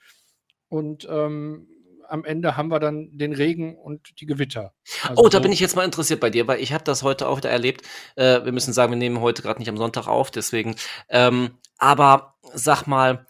Und 0.68 1.06
ähm, 1.08 1.68
am 2.08 2.24
Ende 2.24 2.56
haben 2.56 2.68
wir 2.68 2.80
dann 2.80 3.16
den 3.16 3.32
Regen 3.32 3.76
und 3.78 4.20
die 4.20 4.26
Gewitter. 4.26 4.74
Also 5.08 5.22
oh, 5.22 5.28
da 5.28 5.38
bin 5.38 5.52
ich 5.52 5.60
jetzt 5.60 5.76
mal 5.76 5.84
interessiert 5.84 6.20
bei 6.20 6.28
dir, 6.28 6.48
weil 6.48 6.60
ich 6.60 6.72
habe 6.72 6.84
das 6.84 7.04
heute 7.04 7.28
auch 7.28 7.38
wieder 7.38 7.50
erlebt. 7.50 7.86
Äh, 8.16 8.44
wir 8.44 8.52
müssen 8.52 8.72
sagen, 8.72 8.90
wir 8.92 8.98
nehmen 8.98 9.20
heute 9.20 9.40
gerade 9.40 9.60
nicht 9.60 9.68
am 9.68 9.78
Sonntag 9.78 10.08
auf, 10.08 10.32
deswegen. 10.32 10.74
Ähm, 11.08 11.58
aber 11.78 12.34
sag 12.54 12.86
mal, 12.86 13.24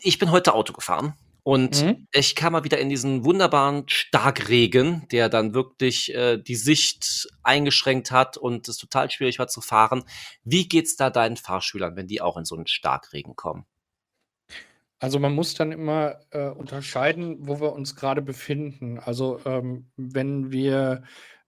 ich 0.00 0.18
bin 0.18 0.32
heute 0.32 0.52
Auto 0.52 0.72
gefahren 0.72 1.14
und 1.42 1.82
mhm. 1.82 2.06
ich 2.12 2.34
kam 2.34 2.52
mal 2.52 2.64
wieder 2.64 2.78
in 2.78 2.88
diesen 2.88 3.24
wunderbaren 3.24 3.84
Starkregen, 3.88 5.06
der 5.10 5.28
dann 5.28 5.54
wirklich 5.54 6.14
äh, 6.14 6.38
die 6.38 6.56
Sicht 6.56 7.28
eingeschränkt 7.42 8.10
hat 8.10 8.36
und 8.36 8.68
es 8.68 8.76
total 8.76 9.10
schwierig 9.10 9.38
war 9.38 9.48
zu 9.48 9.60
fahren. 9.60 10.04
Wie 10.44 10.68
geht's 10.68 10.96
da 10.96 11.10
deinen 11.10 11.36
Fahrschülern, 11.36 11.96
wenn 11.96 12.06
die 12.06 12.20
auch 12.20 12.36
in 12.36 12.44
so 12.44 12.56
einen 12.56 12.66
Starkregen 12.66 13.36
kommen? 13.36 13.64
Also 14.98 15.18
man 15.18 15.34
muss 15.34 15.54
dann 15.54 15.72
immer 15.72 16.20
äh, 16.30 16.48
unterscheiden, 16.48 17.38
wo 17.40 17.58
wir 17.60 17.72
uns 17.72 17.96
gerade 17.96 18.20
befinden. 18.20 18.98
Also 18.98 19.40
ähm, 19.46 19.90
wenn 19.96 20.52
wir 20.52 21.04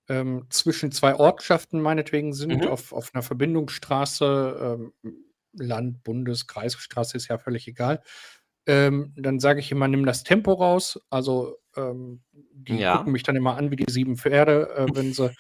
ähm, 0.09 0.47
zwischen 0.49 0.91
zwei 0.91 1.15
Ortschaften 1.15 1.81
meinetwegen 1.81 2.33
sind, 2.33 2.63
mhm. 2.63 2.69
auf, 2.69 2.93
auf 2.93 3.15
einer 3.15 3.23
Verbindungsstraße, 3.23 4.79
ähm, 4.81 4.93
Land, 5.55 6.03
Bundes, 6.03 6.47
Kreisstraße 6.47 7.17
ist 7.19 7.29
ja 7.29 7.37
völlig 7.37 7.69
egal, 7.69 8.03
ähm, 8.67 9.13
dann 9.17 9.41
sage 9.41 9.61
ich 9.61 9.71
immer, 9.73 9.89
nimm 9.89 10.07
das 10.07 10.23
Tempo 10.23 10.53
raus. 10.53 11.01
Also 11.11 11.57
ähm, 11.77 12.23
die 12.33 12.77
ja. 12.77 12.97
gucken 12.97 13.13
mich 13.13 13.23
dann 13.23 13.37
immer 13.37 13.57
an 13.57 13.71
wie 13.71 13.77
die 13.77 13.91
sieben 13.91 14.17
Pferde, 14.17 14.69
äh, 14.77 14.87
wenn 14.95 15.13
sie 15.13 15.31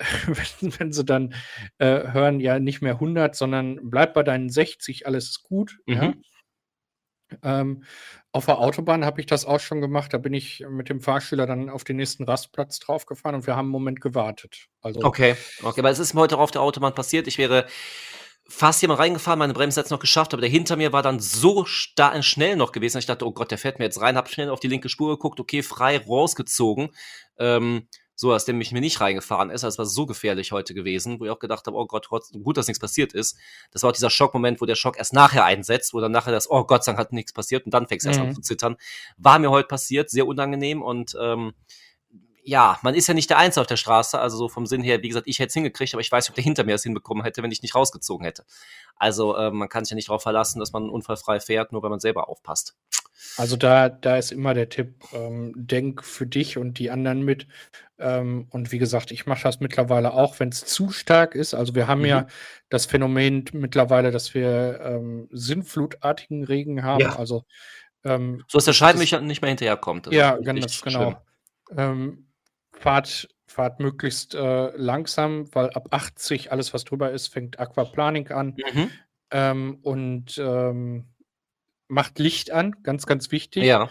wenn, 0.26 0.78
wenn, 0.78 0.92
sie 0.92 1.04
dann 1.04 1.34
äh, 1.78 2.12
hören, 2.12 2.38
ja, 2.38 2.60
nicht 2.60 2.82
mehr 2.82 2.94
100, 2.94 3.34
sondern 3.34 3.80
bleib 3.82 4.14
bei 4.14 4.22
deinen 4.22 4.48
60, 4.48 5.06
alles 5.06 5.30
ist 5.30 5.42
gut. 5.42 5.80
Mhm. 5.86 5.94
Ja. 5.94 6.14
Ähm, 7.42 7.82
auf 8.32 8.46
der 8.46 8.58
Autobahn 8.58 9.04
habe 9.04 9.20
ich 9.20 9.26
das 9.26 9.44
auch 9.44 9.60
schon 9.60 9.80
gemacht. 9.80 10.14
Da 10.14 10.18
bin 10.18 10.32
ich 10.32 10.64
mit 10.68 10.88
dem 10.88 11.00
Fahrschüler 11.00 11.46
dann 11.46 11.68
auf 11.68 11.84
den 11.84 11.96
nächsten 11.96 12.24
Rastplatz 12.24 12.78
draufgefahren 12.78 13.34
und 13.34 13.46
wir 13.46 13.56
haben 13.56 13.66
einen 13.66 13.72
Moment 13.72 14.00
gewartet. 14.00 14.68
Also, 14.80 15.00
okay, 15.02 15.34
okay, 15.62 15.80
aber 15.80 15.90
es 15.90 15.98
ist 15.98 16.14
mir 16.14 16.20
heute 16.20 16.36
auch 16.36 16.42
auf 16.42 16.50
der 16.50 16.62
Autobahn 16.62 16.94
passiert. 16.94 17.26
Ich 17.26 17.38
wäre 17.38 17.66
fast 18.48 18.80
jemand 18.80 19.00
reingefahren, 19.00 19.38
meine 19.38 19.52
Bremse 19.52 19.78
hat 19.78 19.86
es 19.86 19.90
noch 19.90 20.00
geschafft, 20.00 20.32
aber 20.32 20.40
der 20.40 20.50
hinter 20.50 20.76
mir 20.76 20.92
war 20.92 21.02
dann 21.02 21.20
so 21.20 21.66
schnell 21.66 22.56
noch 22.56 22.72
gewesen. 22.72 22.98
Ich 22.98 23.06
dachte, 23.06 23.26
oh 23.26 23.32
Gott, 23.32 23.50
der 23.50 23.58
fährt 23.58 23.78
mir 23.78 23.84
jetzt 23.84 24.00
rein, 24.00 24.16
hab 24.16 24.30
schnell 24.30 24.50
auf 24.50 24.60
die 24.60 24.68
linke 24.68 24.88
Spur 24.88 25.10
geguckt, 25.10 25.38
okay, 25.38 25.62
frei 25.62 25.98
rausgezogen. 25.98 26.88
Ähm, 27.38 27.86
so, 28.20 28.32
dass 28.32 28.46
der 28.46 28.54
mich 28.54 28.72
mir 28.72 28.80
nicht 28.80 29.00
reingefahren 29.00 29.50
ist. 29.50 29.62
Das 29.62 29.78
war 29.78 29.86
so 29.86 30.04
gefährlich 30.04 30.50
heute 30.50 30.74
gewesen, 30.74 31.20
wo 31.20 31.26
ich 31.26 31.30
auch 31.30 31.38
gedacht 31.38 31.68
habe, 31.68 31.76
oh 31.76 31.86
Gott, 31.86 32.08
gut, 32.08 32.56
dass 32.56 32.66
nichts 32.66 32.80
passiert 32.80 33.12
ist. 33.12 33.38
Das 33.70 33.84
war 33.84 33.90
auch 33.90 33.94
dieser 33.94 34.10
Schockmoment, 34.10 34.60
wo 34.60 34.66
der 34.66 34.74
Schock 34.74 34.98
erst 34.98 35.12
nachher 35.12 35.44
einsetzt, 35.44 35.94
wo 35.94 36.00
dann 36.00 36.10
nachher 36.10 36.32
das, 36.32 36.50
oh 36.50 36.64
Gott, 36.64 36.84
dann 36.88 36.96
hat 36.96 37.12
nichts 37.12 37.32
passiert 37.32 37.64
und 37.64 37.74
dann 37.74 37.86
fängst 37.86 38.06
du 38.06 38.08
mhm. 38.08 38.12
erst 38.12 38.20
an 38.20 38.28
mhm. 38.30 38.34
zu 38.34 38.40
zittern. 38.40 38.76
War 39.18 39.38
mir 39.38 39.50
heute 39.50 39.68
passiert, 39.68 40.10
sehr 40.10 40.26
unangenehm 40.26 40.82
und 40.82 41.16
ähm, 41.20 41.52
ja, 42.48 42.78
man 42.82 42.94
ist 42.94 43.06
ja 43.06 43.12
nicht 43.12 43.28
der 43.28 43.36
Einzige 43.36 43.60
auf 43.60 43.66
der 43.66 43.76
Straße, 43.76 44.18
also 44.18 44.38
so 44.38 44.48
vom 44.48 44.64
Sinn 44.64 44.82
her, 44.82 45.02
wie 45.02 45.08
gesagt, 45.08 45.28
ich 45.28 45.38
hätte 45.38 45.48
es 45.48 45.54
hingekriegt, 45.54 45.92
aber 45.92 46.00
ich 46.00 46.10
weiß 46.10 46.24
nicht, 46.24 46.30
ob 46.30 46.34
der 46.36 46.44
hinter 46.44 46.64
mir 46.64 46.74
es 46.74 46.82
hinbekommen 46.82 47.22
hätte, 47.22 47.42
wenn 47.42 47.52
ich 47.52 47.60
nicht 47.60 47.74
rausgezogen 47.74 48.24
hätte. 48.24 48.44
Also 48.96 49.36
äh, 49.36 49.50
man 49.50 49.68
kann 49.68 49.84
sich 49.84 49.90
ja 49.90 49.96
nicht 49.96 50.08
darauf 50.08 50.22
verlassen, 50.22 50.58
dass 50.58 50.72
man 50.72 50.88
unfallfrei 50.88 51.40
fährt, 51.40 51.72
nur 51.72 51.82
wenn 51.82 51.90
man 51.90 52.00
selber 52.00 52.30
aufpasst. 52.30 52.74
Also 53.36 53.56
da, 53.56 53.90
da 53.90 54.16
ist 54.16 54.32
immer 54.32 54.54
der 54.54 54.70
Tipp, 54.70 54.94
ähm, 55.12 55.52
denk 55.56 56.02
für 56.02 56.26
dich 56.26 56.56
und 56.56 56.78
die 56.78 56.90
anderen 56.90 57.22
mit. 57.22 57.46
Ähm, 57.98 58.46
und 58.48 58.72
wie 58.72 58.78
gesagt, 58.78 59.10
ich 59.10 59.26
mache 59.26 59.42
das 59.42 59.60
mittlerweile 59.60 60.14
auch, 60.14 60.40
wenn 60.40 60.48
es 60.48 60.64
zu 60.64 60.90
stark 60.90 61.34
ist. 61.34 61.52
Also 61.52 61.74
wir 61.74 61.86
haben 61.86 62.00
mhm. 62.00 62.06
ja 62.06 62.26
das 62.70 62.86
Phänomen 62.86 63.44
mittlerweile, 63.52 64.10
dass 64.10 64.32
wir 64.32 64.80
ähm, 64.82 65.28
sinnflutartigen 65.32 66.44
Regen 66.44 66.82
haben. 66.82 67.02
Ja. 67.02 67.16
Also 67.16 67.44
ähm, 68.04 68.42
so 68.48 68.56
dass 68.56 68.64
der 68.64 68.72
Scheibenwischer 68.72 69.20
nicht 69.20 69.42
mehr 69.42 69.50
hinterherkommt. 69.50 70.10
ja, 70.12 70.38
ganz 70.38 70.80
genau. 70.80 71.20
Ähm, 71.76 72.27
fahrt, 72.78 73.28
fahrt 73.46 73.80
möglichst 73.80 74.34
äh, 74.34 74.76
langsam, 74.76 75.52
weil 75.54 75.70
ab 75.70 75.88
80 75.90 76.52
alles, 76.52 76.72
was 76.72 76.84
drüber 76.84 77.10
ist, 77.10 77.28
fängt 77.28 77.58
Aquaplaning 77.58 78.28
an. 78.28 78.56
Mhm. 78.72 78.90
Ähm, 79.30 79.78
und 79.82 80.38
ähm, 80.38 81.06
macht 81.88 82.18
Licht 82.18 82.50
an, 82.50 82.76
ganz, 82.82 83.06
ganz 83.06 83.32
wichtig. 83.32 83.64
Ja. 83.64 83.88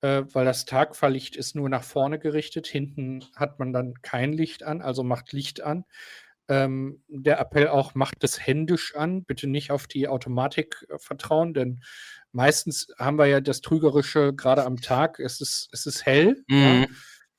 Äh, 0.00 0.22
weil 0.32 0.44
das 0.44 0.64
Tagfahrlicht 0.64 1.34
ist 1.36 1.56
nur 1.56 1.68
nach 1.68 1.82
vorne 1.82 2.18
gerichtet. 2.18 2.66
Hinten 2.66 3.24
hat 3.34 3.58
man 3.58 3.72
dann 3.72 3.94
kein 4.02 4.32
Licht 4.32 4.62
an, 4.62 4.80
also 4.80 5.02
macht 5.02 5.32
Licht 5.32 5.60
an. 5.60 5.84
Ähm, 6.48 7.02
der 7.08 7.40
Appell 7.40 7.68
auch, 7.68 7.94
macht 7.94 8.24
es 8.24 8.46
händisch 8.46 8.94
an, 8.94 9.24
bitte 9.24 9.46
nicht 9.46 9.70
auf 9.70 9.86
die 9.86 10.08
Automatik 10.08 10.86
äh, 10.88 10.98
vertrauen, 10.98 11.52
denn 11.52 11.82
meistens 12.32 12.88
haben 12.98 13.18
wir 13.18 13.26
ja 13.26 13.40
das 13.40 13.60
Trügerische 13.60 14.32
gerade 14.34 14.64
am 14.64 14.80
Tag. 14.80 15.18
Es 15.18 15.42
ist, 15.42 15.68
es 15.72 15.84
ist 15.84 16.06
hell. 16.06 16.42
Mhm. 16.48 16.80
Ja. 16.80 16.86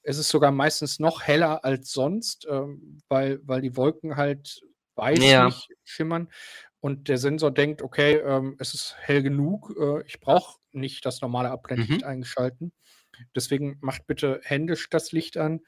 Es 0.03 0.17
ist 0.17 0.29
sogar 0.29 0.51
meistens 0.51 0.99
noch 0.99 1.23
heller 1.23 1.63
als 1.63 1.91
sonst, 1.91 2.47
ähm, 2.49 2.99
weil, 3.09 3.39
weil 3.43 3.61
die 3.61 3.75
Wolken 3.75 4.15
halt 4.15 4.61
weißlich 4.95 5.29
ja. 5.29 5.49
schimmern 5.83 6.29
und 6.81 7.09
der 7.09 7.17
Sensor 7.17 7.51
denkt, 7.51 7.81
okay, 7.81 8.15
ähm, 8.15 8.55
es 8.59 8.73
ist 8.73 8.95
hell 8.99 9.21
genug, 9.21 9.75
äh, 9.79 10.03
ich 10.05 10.19
brauche 10.19 10.59
nicht 10.71 11.05
das 11.05 11.21
normale 11.21 11.49
Abblendlicht 11.49 12.01
mhm. 12.01 12.07
eingeschalten. 12.07 12.71
Deswegen 13.35 13.77
macht 13.81 14.07
bitte 14.07 14.39
händisch 14.43 14.89
das 14.89 15.11
Licht 15.11 15.37
an, 15.37 15.61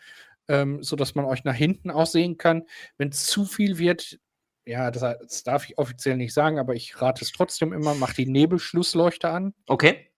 ähm, 0.47 0.83
sodass 0.83 1.15
man 1.15 1.25
euch 1.25 1.43
nach 1.43 1.55
hinten 1.55 1.91
auch 1.91 2.05
sehen 2.05 2.37
kann. 2.37 2.63
Wenn 2.97 3.09
es 3.09 3.25
zu 3.25 3.45
viel 3.45 3.77
wird, 3.77 4.19
ja, 4.65 4.89
das, 4.89 5.01
das, 5.01 5.43
darf 5.43 5.67
ich 5.67 5.77
offiziell 5.77 6.15
nicht 6.15 6.33
sagen, 6.33 6.59
aber 6.59 6.75
ich 6.75 7.01
rate 7.01 7.25
es 7.25 7.31
trotzdem 7.31 7.73
immer, 7.73 7.93
macht 7.95 8.17
die 8.17 8.27
Nebelschlussleuchte 8.27 9.29
an. 9.29 9.53
Okay. 9.67 10.11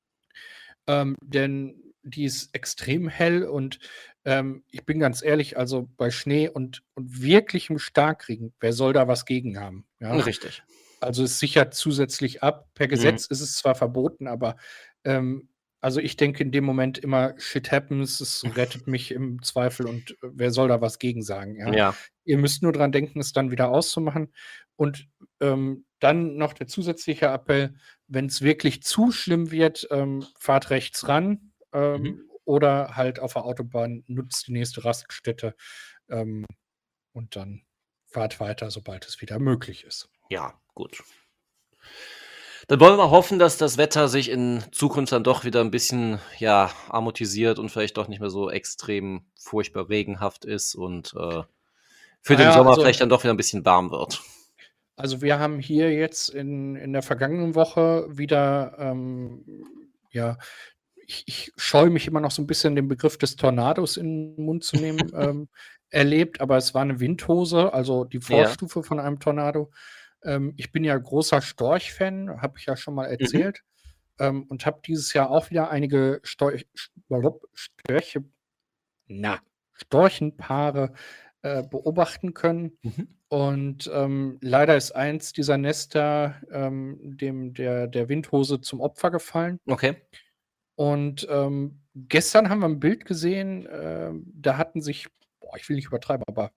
Ähm, 0.86 1.16
denn 1.22 1.83
die 2.04 2.26
ist 2.26 2.54
extrem 2.54 3.08
hell 3.08 3.44
und 3.44 3.80
ähm, 4.26 4.64
ich 4.70 4.86
bin 4.86 5.00
ganz 5.00 5.24
ehrlich, 5.24 5.58
also 5.58 5.90
bei 5.98 6.12
Schnee 6.12 6.50
und, 6.50 6.84
und 6.96 7.22
wirklichem 7.22 7.80
Starkregen, 7.80 8.54
wer 8.60 8.74
soll 8.74 8.94
da 8.94 9.08
was 9.08 9.26
gegen 9.26 9.60
haben? 9.60 9.86
Ja? 10.00 10.14
Richtig. 10.14 10.64
Also 11.02 11.24
es 11.24 11.40
sichert 11.40 11.74
zusätzlich 11.74 12.44
ab. 12.44 12.70
Per 12.74 12.88
Mhm. 12.88 12.92
Gesetz 12.92 13.26
ist 13.26 13.42
es 13.42 13.56
zwar 13.58 13.76
verboten, 13.76 14.28
aber 14.28 14.56
ähm, 15.04 15.50
also 15.82 16.00
ich 16.00 16.16
denke 16.16 16.44
in 16.44 16.52
dem 16.52 16.64
Moment 16.64 16.98
immer, 16.98 17.34
shit 17.38 17.72
happens, 17.72 18.22
es 18.22 18.44
rettet 18.58 18.88
mich 18.88 19.12
im 19.12 19.42
Zweifel 19.42 19.88
und 19.88 20.12
äh, 20.12 20.30
wer 20.34 20.52
soll 20.52 20.70
da 20.70 20.80
was 20.80 21.00
gegen 21.00 21.22
sagen, 21.22 21.58
ja? 21.58 21.74
Ja. 21.74 21.96
Ihr 22.24 22.38
müsst 22.38 22.64
nur 22.64 22.72
dran 22.72 22.94
denken, 22.94 23.20
es 23.20 23.34
dann 23.34 23.52
wieder 23.52 23.70
auszumachen. 23.70 24.34
Und 24.76 25.08
ähm, 25.42 25.86
dann 26.00 26.36
noch 26.38 26.54
der 26.54 26.68
zusätzliche 26.68 27.28
Appell, 27.28 27.76
wenn 28.08 28.26
es 28.26 28.42
wirklich 28.42 28.82
zu 28.82 29.12
schlimm 29.12 29.52
wird, 29.52 29.88
ähm, 29.92 30.26
fahrt 30.40 30.70
rechts 30.70 31.08
ran 31.08 31.53
ähm, 31.74 32.02
Mhm. 32.02 32.30
oder 32.46 32.96
halt 32.96 33.20
auf 33.20 33.34
der 33.34 33.46
Autobahn 33.46 34.04
nutzt 34.08 34.48
die 34.48 34.52
nächste 34.54 34.84
Raststätte 34.86 35.56
ähm, 36.10 36.46
und 37.14 37.36
dann 37.36 37.64
fahrt 38.06 38.40
weiter, 38.40 38.70
sobald 38.72 39.06
es 39.08 39.22
wieder 39.22 39.40
möglich 39.40 39.84
ist. 39.86 40.10
Ja, 40.30 40.54
gut. 40.76 41.04
Dann 42.68 42.80
wollen 42.80 42.94
wir 42.94 42.98
mal 43.06 43.12
hoffen, 43.12 43.40
dass 43.40 43.58
das 43.58 43.78
Wetter 43.78 44.08
sich 44.08 44.30
in 44.30 44.64
Zukunft 44.72 45.12
dann 45.12 45.24
doch 45.24 45.44
wieder 45.44 45.60
ein 45.62 45.72
bisschen, 45.72 46.20
ja, 46.40 46.72
amortisiert 46.90 47.60
und 47.60 47.70
vielleicht 47.70 47.98
doch 47.98 48.08
nicht 48.08 48.22
mehr 48.22 48.30
so 48.30 48.50
extrem 48.50 49.26
furchtbar 49.38 49.90
regenhaft 49.90 50.46
ist 50.46 50.74
und 50.76 51.14
äh, 51.18 51.44
für 52.22 52.38
den 52.38 52.54
Sommer 52.54 52.70
also- 52.72 52.82
vielleicht 52.82 53.02
dann 53.02 53.10
doch 53.10 53.24
wieder 53.24 53.34
ein 53.34 53.38
bisschen 53.38 53.66
warm 53.66 53.92
wird. 53.92 54.22
Also 54.96 55.22
wir 55.22 55.40
haben 55.40 55.60
hier 55.60 55.92
jetzt 55.92 56.30
in, 56.30 56.76
in 56.76 56.94
der 56.94 57.02
vergangenen 57.02 57.56
Woche 57.56 58.06
wieder, 58.10 58.76
ähm, 58.78 59.44
ja, 60.12 60.38
ich, 61.14 61.24
ich 61.28 61.54
scheue 61.58 61.90
mich 61.90 62.08
immer 62.08 62.20
noch 62.20 62.32
so 62.32 62.42
ein 62.42 62.48
bisschen, 62.48 62.76
den 62.76 62.88
Begriff 62.88 63.18
des 63.18 63.36
Tornados 63.36 63.98
in 63.98 64.36
den 64.36 64.46
Mund 64.46 64.64
zu 64.64 64.78
nehmen, 64.78 65.00
ähm, 65.16 65.50
erlebt, 65.90 66.42
aber 66.42 66.58
es 66.58 66.74
war 66.74 66.82
eine 66.82 67.00
Windhose, 67.00 67.72
also 67.74 68.04
die 68.04 68.18
Ja. 68.18 68.46
Vorstufe 68.46 68.84
von 68.84 69.00
einem 69.00 69.20
Tornado. 69.20 69.72
Ähm, 70.24 70.54
ich 70.58 70.72
bin 70.72 70.84
ja 70.84 70.98
großer 70.98 71.42
Storch-Fan, 71.42 72.42
habe 72.42 72.58
ich 72.58 72.66
ja 72.66 72.76
schon 72.76 72.96
mal 72.96 73.06
erzählt, 73.06 73.62
ähm, 74.20 74.44
und 74.44 74.66
habe 74.66 74.82
dieses 74.86 75.14
Jahr 75.14 75.30
auch 75.30 75.52
wieder 75.52 75.70
einige 75.70 76.20
Storch, 76.24 76.66
Störche, 77.54 78.24
na, 79.08 79.40
Storchenpaare 79.74 80.94
äh, 81.42 81.64
beobachten 81.64 82.34
können. 82.34 82.78
Mhm. 82.82 83.08
Und 83.28 83.92
ähm, 83.94 84.38
leider 84.42 84.78
ist 84.78 84.92
eins 84.96 85.34
dieser 85.34 85.58
Nester 85.58 86.36
ähm, 86.52 87.00
dem 87.18 87.54
der, 87.54 87.88
der 87.88 88.08
Windhose 88.08 88.62
zum 88.62 88.80
Opfer 88.80 89.12
gefallen. 89.12 89.60
Okay. 89.68 89.98
Und 90.76 91.28
ähm, 91.30 91.82
gestern 91.96 92.50
haben 92.50 92.60
wir 92.60 92.68
ein 92.68 92.80
Bild 92.80 93.06
gesehen, 93.06 93.68
ähm, 93.72 94.32
da 94.34 94.58
hatten 94.58 94.82
sich, 94.82 95.08
boah, 95.40 95.56
ich 95.58 95.70
will 95.70 95.76
nicht 95.76 95.88
übertreiben, 95.88 96.24
aber 96.28 96.52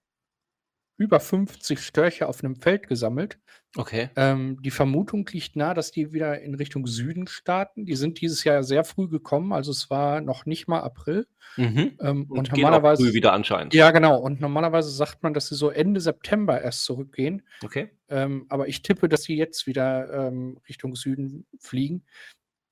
über 0.98 1.20
50 1.20 1.78
Störche 1.78 2.26
auf 2.26 2.42
einem 2.42 2.56
Feld 2.56 2.88
gesammelt. 2.88 3.38
Okay. 3.76 4.08
Ähm, 4.16 4.62
die 4.62 4.70
Vermutung 4.70 5.28
liegt 5.30 5.54
nahe, 5.54 5.74
dass 5.74 5.90
die 5.90 6.12
wieder 6.12 6.40
in 6.40 6.54
Richtung 6.54 6.86
Süden 6.86 7.26
starten. 7.26 7.84
Die 7.84 7.96
sind 7.96 8.20
dieses 8.22 8.44
Jahr 8.44 8.64
sehr 8.64 8.84
früh 8.84 9.06
gekommen, 9.06 9.52
also 9.52 9.72
es 9.72 9.90
war 9.90 10.22
noch 10.22 10.46
nicht 10.46 10.68
mal 10.68 10.80
April. 10.80 11.26
Mhm. 11.56 11.98
Ähm, 12.00 12.26
Und, 12.30 12.38
und 12.38 12.52
normalerweise. 12.52 13.04
früh 13.04 13.12
wieder 13.12 13.34
anscheinend. 13.34 13.74
Ja, 13.74 13.90
genau. 13.90 14.18
Und 14.18 14.40
normalerweise 14.40 14.90
sagt 14.90 15.22
man, 15.22 15.34
dass 15.34 15.48
sie 15.48 15.54
so 15.54 15.68
Ende 15.68 16.00
September 16.00 16.60
erst 16.62 16.84
zurückgehen. 16.84 17.42
Okay. 17.62 17.90
Ähm, 18.08 18.46
aber 18.48 18.68
ich 18.68 18.82
tippe, 18.82 19.08
dass 19.10 19.24
sie 19.24 19.36
jetzt 19.36 19.66
wieder 19.66 20.28
ähm, 20.28 20.58
Richtung 20.68 20.94
Süden 20.96 21.46
fliegen. 21.60 22.04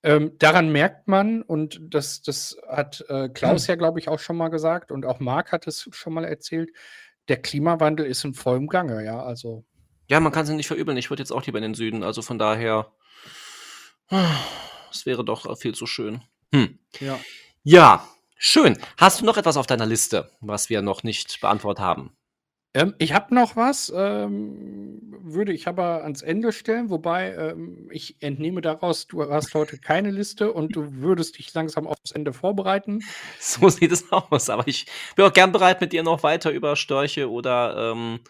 Ähm, 0.05 0.33
daran 0.39 0.71
merkt 0.71 1.09
man, 1.09 1.41
und 1.41 1.81
das, 1.83 2.21
das 2.21 2.59
hat 2.69 3.03
äh, 3.09 3.31
Klaus 3.31 3.67
ja, 3.69 3.75
glaube 3.75 3.99
ich, 3.99 4.09
auch 4.09 4.19
schon 4.19 4.37
mal 4.37 4.49
gesagt 4.49 4.93
und 4.93 5.07
auch 5.07 5.19
Marc 5.19 5.51
hat 5.51 5.67
es 5.67 5.89
schon 5.93 6.13
mal 6.13 6.25
erzählt, 6.25 6.71
der 7.29 7.41
Klimawandel 7.41 8.05
ist 8.05 8.23
in 8.23 8.35
vollem 8.35 8.69
Gange, 8.69 9.03
ja. 9.03 9.23
Also, 9.23 9.65
Ja, 10.11 10.21
man 10.21 10.31
kann 10.31 10.45
sie 10.45 10.55
nicht 10.55 10.67
verübeln. 10.67 10.99
Ich 10.99 11.09
würde 11.09 11.23
jetzt 11.23 11.33
auch 11.33 11.47
lieber 11.47 11.57
in 11.59 11.63
den 11.63 11.75
Süden. 11.75 12.03
Also 12.03 12.21
von 12.21 12.39
daher, 12.39 12.93
es 14.91 15.07
wäre 15.07 15.25
doch 15.25 15.59
viel 15.59 15.75
zu 15.75 15.87
schön. 15.87 16.21
Hm. 16.55 16.79
ja. 17.01 17.19
Ja, 17.63 18.07
schön. 18.37 18.77
Hast 18.99 19.23
du 19.23 19.25
noch 19.25 19.39
etwas 19.39 19.57
auf 19.57 19.67
deiner 19.67 19.87
Liste, 19.87 20.31
was 20.43 20.69
wir 20.69 20.83
noch 20.83 21.03
nicht 21.03 21.41
beantwortet 21.41 21.83
haben? 21.83 22.15
Ähm, 22.75 22.95
ich 22.99 23.13
habe 23.15 23.33
noch 23.35 23.55
was, 23.55 23.93
ähm, 23.95 25.01
würde 25.23 25.53
ich 25.53 25.69
aber 25.69 26.03
ans 26.03 26.23
Ende 26.23 26.53
stellen, 26.53 26.91
wobei 26.91 27.33
ähm, 27.35 27.89
ich 27.91 28.17
entnehme 28.21 28.61
daraus, 28.61 29.07
du 29.07 29.23
hast 29.31 29.55
heute 29.55 29.79
keine 29.79 30.11
Liste 30.11 30.53
und 30.53 30.75
du 30.75 30.93
würdest 30.97 31.39
dich 31.39 31.55
langsam 31.55 31.87
aufs 31.87 32.11
Ende 32.13 32.33
vorbereiten. 32.33 33.01
So 33.41 33.69
sieht 33.69 33.93
es 33.93 34.11
aus. 34.11 34.51
Aber 34.51 34.67
ich 34.67 34.87
bin 35.15 35.25
auch 35.25 35.33
gern 35.33 35.53
bereit, 35.53 35.81
mit 35.81 35.93
dir 35.93 36.03
noch 36.03 36.23
weiter 36.23 36.51
über 36.51 36.77
Störche 36.77 37.31
oder 37.31 37.93
ähm, 37.93 38.21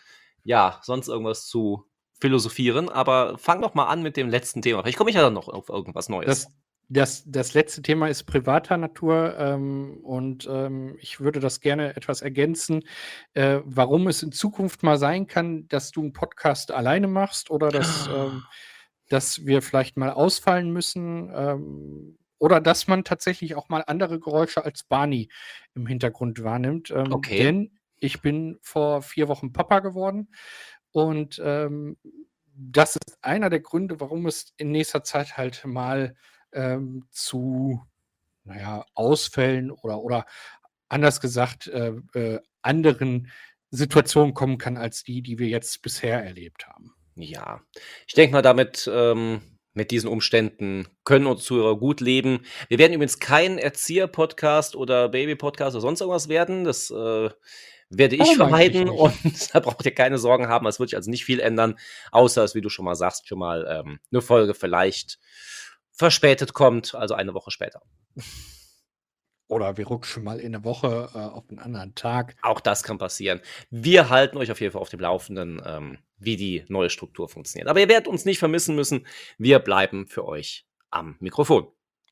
ja, 0.44 0.78
sonst 0.82 1.08
irgendwas 1.08 1.46
zu 1.46 1.84
philosophieren. 2.20 2.88
Aber 2.90 3.38
fang 3.38 3.62
doch 3.62 3.74
mal 3.74 3.86
an 3.86 4.02
mit 4.02 4.16
dem 4.16 4.28
letzten 4.28 4.60
Thema. 4.60 4.82
Vielleicht 4.82 4.98
komme 4.98 5.10
ich 5.10 5.16
ja 5.16 5.22
dann 5.22 5.34
noch 5.34 5.48
auf 5.48 5.70
irgendwas 5.70 6.08
Neues. 6.08 6.26
Das, 6.26 6.52
das, 6.88 7.24
das 7.26 7.54
letzte 7.54 7.82
Thema 7.82 8.08
ist 8.08 8.24
privater 8.24 8.76
Natur 8.76 9.36
ähm, 9.38 9.98
und 10.02 10.46
ähm, 10.50 10.96
ich 11.00 11.20
würde 11.20 11.40
das 11.40 11.60
gerne 11.60 11.96
etwas 11.96 12.22
ergänzen, 12.22 12.84
äh, 13.32 13.60
warum 13.64 14.06
es 14.08 14.22
in 14.22 14.32
Zukunft 14.32 14.82
mal 14.82 14.98
sein 14.98 15.26
kann, 15.26 15.66
dass 15.68 15.90
du 15.90 16.02
einen 16.02 16.12
Podcast 16.12 16.70
alleine 16.70 17.06
machst 17.08 17.50
oder 17.50 17.70
dass, 17.70 18.08
ähm, 18.08 18.42
dass 19.08 19.46
wir 19.46 19.62
vielleicht 19.62 19.96
mal 19.96 20.10
ausfallen 20.10 20.72
müssen 20.72 21.30
ähm, 21.34 22.18
oder 22.38 22.60
dass 22.60 22.86
man 22.86 23.04
tatsächlich 23.04 23.54
auch 23.54 23.68
mal 23.68 23.82
andere 23.86 24.20
Geräusche 24.20 24.64
als 24.64 24.84
Barney 24.84 25.30
im 25.74 25.86
Hintergrund 25.86 26.44
wahrnimmt. 26.44 26.90
Ähm, 26.90 27.12
Okay. 27.12 27.38
Denn 27.38 27.78
ich 27.98 28.20
bin 28.20 28.58
vor 28.60 29.02
vier 29.02 29.28
Wochen 29.28 29.52
Papa 29.52 29.80
geworden 29.80 30.28
und 30.92 31.40
ähm, 31.42 31.96
das 32.56 32.96
ist 32.96 33.18
einer 33.22 33.50
der 33.50 33.60
Gründe, 33.60 34.00
warum 34.00 34.26
es 34.26 34.52
in 34.56 34.70
nächster 34.70 35.02
Zeit 35.02 35.36
halt 35.36 35.64
mal 35.64 36.14
ähm, 36.54 37.06
zu, 37.10 37.82
naja, 38.44 38.86
Ausfällen 38.94 39.70
oder, 39.70 40.00
oder 40.00 40.26
anders 40.88 41.20
gesagt, 41.20 41.66
äh, 41.68 41.92
äh, 42.14 42.40
anderen 42.62 43.30
Situationen 43.70 44.34
kommen 44.34 44.58
kann 44.58 44.76
als 44.76 45.02
die, 45.02 45.22
die 45.22 45.38
wir 45.38 45.48
jetzt 45.48 45.82
bisher 45.82 46.24
erlebt 46.24 46.66
haben. 46.66 46.94
Ja, 47.16 47.60
ich 48.06 48.14
denke 48.14 48.32
mal, 48.32 48.42
damit, 48.42 48.90
ähm, 48.92 49.40
mit 49.74 49.90
diesen 49.90 50.08
Umständen 50.08 50.86
können 51.02 51.26
unsere 51.26 51.44
Zuhörer 51.44 51.76
gut 51.76 52.00
leben. 52.00 52.40
Wir 52.68 52.78
werden 52.78 52.92
übrigens 52.92 53.18
kein 53.18 53.58
Erzieher-Podcast 53.58 54.76
oder 54.76 55.08
Baby-Podcast 55.08 55.74
oder 55.74 55.82
sonst 55.82 56.00
irgendwas 56.00 56.28
werden. 56.28 56.64
Das 56.64 56.90
äh, 56.90 57.30
werde 57.90 58.14
ich 58.14 58.20
Warum 58.20 58.36
vermeiden 58.36 58.88
eigentlich 58.88 59.00
und 59.00 59.54
da 59.54 59.60
braucht 59.60 59.84
ihr 59.84 59.94
keine 59.94 60.18
Sorgen 60.18 60.48
haben. 60.48 60.66
Es 60.66 60.78
wird 60.78 60.90
sich 60.90 60.96
also 60.96 61.10
nicht 61.10 61.24
viel 61.24 61.40
ändern, 61.40 61.76
außer 62.12 62.42
dass, 62.42 62.54
wie 62.54 62.60
du 62.60 62.68
schon 62.68 62.84
mal 62.84 62.94
sagst, 62.94 63.28
schon 63.28 63.38
mal 63.38 63.66
ähm, 63.68 63.98
eine 64.12 64.22
Folge 64.22 64.54
vielleicht 64.54 65.18
verspätet 65.94 66.52
kommt, 66.52 66.94
also 66.94 67.14
eine 67.14 67.34
Woche 67.34 67.50
später. 67.50 67.82
Oder 69.46 69.76
wir 69.76 69.86
rutschen 69.86 70.24
mal 70.24 70.40
in 70.40 70.54
eine 70.54 70.64
Woche 70.64 71.10
äh, 71.14 71.18
auf 71.18 71.44
einen 71.48 71.58
anderen 71.58 71.94
Tag. 71.94 72.34
Auch 72.42 72.60
das 72.60 72.82
kann 72.82 72.98
passieren. 72.98 73.40
Wir 73.70 74.08
halten 74.08 74.38
euch 74.38 74.50
auf 74.50 74.60
jeden 74.60 74.72
Fall 74.72 74.80
auf 74.80 74.88
dem 74.88 75.00
Laufenden, 75.00 75.62
ähm, 75.64 75.98
wie 76.18 76.36
die 76.36 76.64
neue 76.68 76.90
Struktur 76.90 77.28
funktioniert. 77.28 77.68
Aber 77.68 77.80
ihr 77.80 77.88
werdet 77.88 78.08
uns 78.08 78.24
nicht 78.24 78.38
vermissen 78.38 78.74
müssen. 78.74 79.06
Wir 79.36 79.58
bleiben 79.58 80.06
für 80.06 80.24
euch 80.24 80.66
am 80.90 81.16
Mikrofon. 81.20 81.68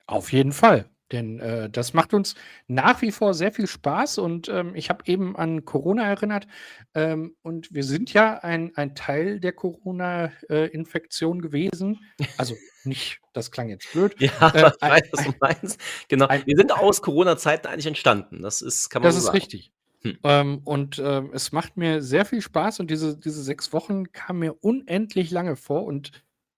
Auf 0.07 0.33
jeden 0.33 0.53
Fall. 0.53 0.91
Denn 1.13 1.39
äh, 1.41 1.69
das 1.71 1.93
macht 1.93 2.15
uns 2.15 2.35
nach 2.69 3.03
wie 3.03 3.13
vor 3.13 3.35
sehr 3.35 3.53
viel 3.53 3.67
Spaß 3.67 4.19
und 4.19 4.49
ähm, 4.49 4.75
ich 4.75 4.89
habe 4.89 5.05
eben 5.07 5.37
an 5.37 5.65
Corona 5.67 6.05
erinnert 6.09 6.47
ähm, 6.95 7.37
und 7.43 7.73
wir 7.75 7.85
sind 7.85 8.13
ja 8.15 8.39
ein, 8.39 8.73
ein 8.77 8.95
Teil 8.95 9.39
der 9.39 9.53
Corona-Infektion 9.53 11.43
gewesen. 11.43 12.01
Also 12.39 12.55
nicht, 12.85 13.21
das 13.33 13.51
klang 13.51 13.69
jetzt 13.69 13.93
blöd. 13.93 14.15
Ja, 14.21 14.49
Äh, 14.55 14.71
ich 14.75 14.81
weiß, 14.89 15.09
was 15.13 15.25
du 15.25 15.33
meinst. 15.41 15.81
Genau. 16.09 16.27
ein- 16.27 16.47
Wir 16.47 16.57
sind 16.57 16.73
aus 16.73 17.03
Corona-Zeiten 17.03 17.67
eigentlich 17.69 17.87
entstanden. 17.87 18.43
Das 18.43 18.63
ist, 18.63 18.89
kann 18.89 19.03
man 19.03 19.09
Das 19.09 19.15
so 19.17 19.19
ist 19.21 19.25
sagen. 19.27 19.37
richtig. 19.37 19.73
Hm. 20.03 20.19
Ähm, 20.25 20.61
und 20.65 20.99
ähm, 21.05 21.31
es 21.33 21.53
macht 21.53 21.77
mir 21.77 22.03
sehr 22.03 22.25
viel 22.25 22.41
Spaß 22.43 22.81
und 22.81 22.91
diese, 22.91 23.17
diese 23.17 23.43
sechs 23.43 23.73
Wochen 23.73 24.11
kamen 24.13 24.41
mir 24.41 24.55
unendlich 24.65 25.31
lange 25.31 25.55
vor 25.57 25.85
und 25.85 26.11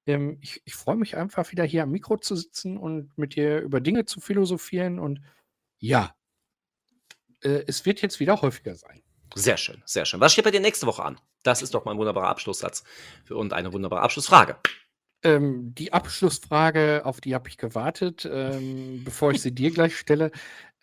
ähm, 0.07 0.38
ich, 0.40 0.62
ich 0.64 0.75
freue 0.75 0.97
mich 0.97 1.17
einfach 1.17 1.51
wieder 1.53 1.64
hier 1.64 1.83
am 1.83 1.90
Mikro 1.90 2.17
zu 2.17 2.37
sitzen 2.37 2.77
und 2.77 3.17
mit 3.17 3.37
dir 3.37 3.61
über 3.61 3.81
Dinge 3.81 4.05
zu 4.05 4.21
philosophieren 4.21 4.99
und 4.99 5.21
ja, 5.79 6.14
äh, 7.43 7.64
es 7.67 7.85
wird 7.85 8.03
jetzt 8.03 8.21
wieder 8.21 8.40
häufiger 8.40 8.75
sein. 8.75 9.03
Sehr 9.35 9.57
schön, 9.57 9.83
sehr 9.85 10.05
schön. 10.05 10.21
Was 10.21 10.33
steht 10.33 10.45
bei 10.45 10.51
dir 10.51 10.61
nächste 10.61 10.87
Woche 10.87 11.05
an? 11.05 11.21
Das 11.43 11.61
ist 11.61 11.75
doch 11.75 11.85
mal 11.85 11.93
ein 11.93 11.99
wunderbarer 11.99 12.29
Abschlusssatz 12.29 12.85
für 13.25 13.37
und 13.37 13.53
eine 13.53 13.73
wunderbare 13.73 14.03
Abschlussfrage. 14.03 14.57
Ähm, 15.23 15.75
die 15.75 15.93
Abschlussfrage, 15.93 17.03
auf 17.05 17.21
die 17.21 17.35
habe 17.35 17.49
ich 17.49 17.57
gewartet, 17.57 18.29
ähm, 18.31 19.03
bevor 19.05 19.33
ich 19.33 19.43
sie 19.43 19.55
dir 19.55 19.71
gleich 19.71 19.97
stelle. 19.97 20.31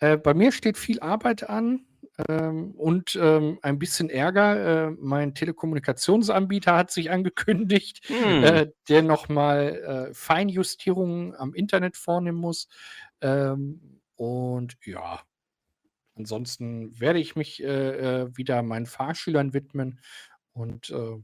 Äh, 0.00 0.16
bei 0.16 0.34
mir 0.34 0.52
steht 0.52 0.76
viel 0.76 1.00
Arbeit 1.00 1.48
an 1.48 1.86
ähm, 2.28 2.72
und 2.72 3.16
ähm, 3.20 3.58
ein 3.62 3.78
bisschen 3.78 4.10
Ärger. 4.10 4.88
Äh, 4.88 4.90
mein 4.98 5.34
Telekommunikationsanbieter 5.34 6.76
hat 6.76 6.90
sich 6.90 7.10
angekündigt, 7.10 8.00
Hm. 8.08 8.44
äh, 8.44 8.66
der 8.88 9.02
nochmal 9.02 10.08
äh, 10.10 10.14
Feinjustierungen 10.14 11.34
am 11.34 11.54
Internet 11.54 11.96
vornehmen 11.96 12.38
muss. 12.38 12.68
Ähm, 13.20 14.00
und 14.16 14.76
ja, 14.84 15.20
ansonsten 16.14 16.98
werde 17.00 17.18
ich 17.18 17.34
mich 17.36 17.62
äh, 17.62 18.22
äh, 18.22 18.36
wieder 18.36 18.62
meinen 18.62 18.86
Fahrschülern 18.86 19.54
widmen 19.54 20.00
und 20.52 20.90
äh, 20.90 21.16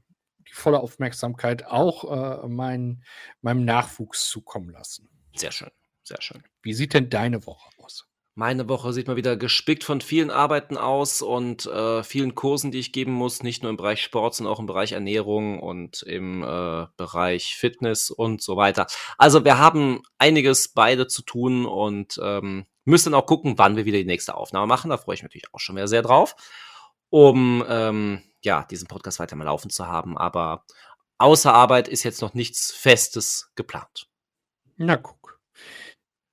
die 0.48 0.54
volle 0.54 0.80
Aufmerksamkeit 0.80 1.66
auch 1.66 2.48
mein, 2.48 3.04
meinem 3.42 3.66
Nachwuchs 3.66 4.30
zukommen 4.30 4.70
lassen. 4.70 5.10
Sehr 5.36 5.52
schön, 5.52 5.70
sehr 6.02 6.22
schön. 6.22 6.42
Wie 6.62 6.72
sieht 6.72 6.94
denn 6.94 7.10
deine 7.10 7.44
Woche 7.44 7.68
aus? 7.76 8.07
Meine 8.38 8.68
Woche 8.68 8.92
sieht 8.92 9.08
mal 9.08 9.16
wieder 9.16 9.36
gespickt 9.36 9.82
von 9.82 10.00
vielen 10.00 10.30
Arbeiten 10.30 10.76
aus 10.76 11.22
und 11.22 11.66
äh, 11.66 12.04
vielen 12.04 12.36
Kursen, 12.36 12.70
die 12.70 12.78
ich 12.78 12.92
geben 12.92 13.10
muss, 13.10 13.42
nicht 13.42 13.64
nur 13.64 13.70
im 13.70 13.76
Bereich 13.76 14.00
Sport, 14.00 14.36
sondern 14.36 14.54
auch 14.54 14.60
im 14.60 14.66
Bereich 14.66 14.92
Ernährung 14.92 15.58
und 15.58 16.02
im 16.02 16.44
äh, 16.44 16.86
Bereich 16.96 17.56
Fitness 17.56 18.12
und 18.12 18.40
so 18.40 18.56
weiter. 18.56 18.86
Also 19.16 19.44
wir 19.44 19.58
haben 19.58 20.02
einiges 20.18 20.68
beide 20.68 21.08
zu 21.08 21.22
tun 21.22 21.66
und 21.66 22.20
ähm, 22.22 22.66
müssen 22.84 23.12
auch 23.12 23.26
gucken, 23.26 23.58
wann 23.58 23.74
wir 23.74 23.86
wieder 23.86 23.98
die 23.98 24.04
nächste 24.04 24.36
Aufnahme 24.36 24.68
machen. 24.68 24.90
Da 24.90 24.98
freue 24.98 25.16
ich 25.16 25.22
mich 25.24 25.30
natürlich 25.30 25.52
auch 25.52 25.58
schon 25.58 25.74
wieder 25.74 25.88
sehr 25.88 26.02
drauf, 26.02 26.36
um 27.10 27.64
ähm, 27.68 28.22
ja 28.44 28.62
diesen 28.70 28.86
Podcast 28.86 29.18
weiter 29.18 29.34
mal 29.34 29.46
laufen 29.46 29.68
zu 29.70 29.88
haben. 29.88 30.16
Aber 30.16 30.64
außer 31.18 31.52
Arbeit 31.52 31.88
ist 31.88 32.04
jetzt 32.04 32.22
noch 32.22 32.34
nichts 32.34 32.70
Festes 32.70 33.50
geplant. 33.56 34.06
Na 34.76 34.94
guck. 34.94 35.17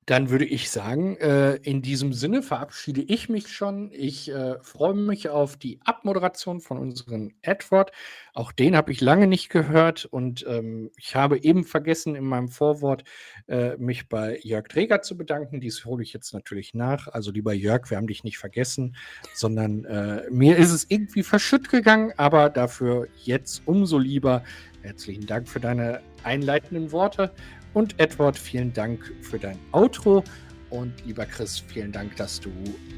Dann 0.06 0.30
würde 0.30 0.46
ich 0.46 0.70
sagen, 0.70 1.18
äh, 1.18 1.56
in 1.56 1.82
diesem 1.82 2.14
Sinne 2.14 2.44
verabschiede 2.44 3.02
ich 3.02 3.28
mich 3.28 3.48
schon. 3.48 3.90
Ich 3.92 4.30
äh, 4.30 4.60
freue 4.62 4.94
mich 4.94 5.30
auf 5.30 5.58
die 5.58 5.80
Abmoderation 5.84 6.62
von 6.62 6.78
unserem 6.78 7.34
Edward. 7.42 7.92
Auch 8.36 8.52
den 8.52 8.76
habe 8.76 8.92
ich 8.92 9.02
lange 9.02 9.26
nicht 9.26 9.50
gehört 9.50 10.06
und 10.06 10.46
ähm, 10.48 10.92
ich 10.96 11.16
habe 11.16 11.42
eben 11.44 11.64
vergessen 11.64 12.16
in 12.16 12.24
meinem 12.24 12.50
Vorwort 12.50 13.04
äh, 13.48 13.78
mich 13.78 14.08
bei 14.08 14.40
Jörg 14.44 14.68
Träger 14.68 15.02
zu 15.02 15.18
bedanken. 15.18 15.60
Dies 15.60 15.86
hole 15.86 16.04
ich 16.04 16.14
jetzt 16.14 16.36
natürlich 16.36 16.76
nach. 16.76 17.08
Also 17.08 17.32
lieber 17.32 17.54
Jörg, 17.54 17.90
wir 17.90 17.98
haben 17.98 18.08
dich 18.08 18.24
nicht 18.24 18.38
vergessen, 18.38 18.96
sondern 19.34 19.86
äh, 19.86 20.30
mir 20.30 20.58
ist 20.58 20.72
es 20.72 20.86
irgendwie 20.88 21.24
verschütt 21.24 21.70
gegangen, 21.70 22.14
aber 22.18 22.52
dafür 22.52 23.08
jetzt 23.24 23.64
umso 23.66 23.98
lieber. 23.98 24.44
Herzlichen 24.84 25.26
Dank 25.26 25.50
für 25.50 25.60
deine 25.60 26.02
einleitenden 26.22 26.92
Worte 26.92 27.32
und 27.76 28.00
Edward, 28.00 28.38
vielen 28.38 28.74
Dank 28.74 29.14
für 29.22 29.38
dein 29.38 29.60
Outro. 29.72 30.24
Und 30.70 30.94
lieber 31.06 31.26
Chris, 31.26 31.60
vielen 31.60 31.92
Dank, 31.92 32.16
dass 32.16 32.40
du 32.40 32.50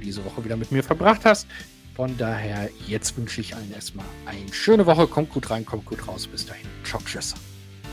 diese 0.01 0.23
Woche 0.23 0.45
wieder 0.45 0.55
mit 0.55 0.71
mir 0.71 0.83
verbracht 0.83 1.25
hast. 1.25 1.47
Von 1.95 2.15
daher, 2.17 2.69
jetzt 2.87 3.17
wünsche 3.17 3.41
ich 3.41 3.55
allen 3.55 3.73
erstmal 3.73 4.05
eine 4.25 4.53
schöne 4.53 4.85
Woche. 4.85 5.07
Kommt 5.07 5.31
gut 5.31 5.49
rein, 5.49 5.65
kommt 5.65 5.85
gut 5.85 6.07
raus. 6.07 6.27
Bis 6.27 6.45
dahin. 6.45 6.67
Ciao, 6.83 7.01
tschüss. 7.03 7.33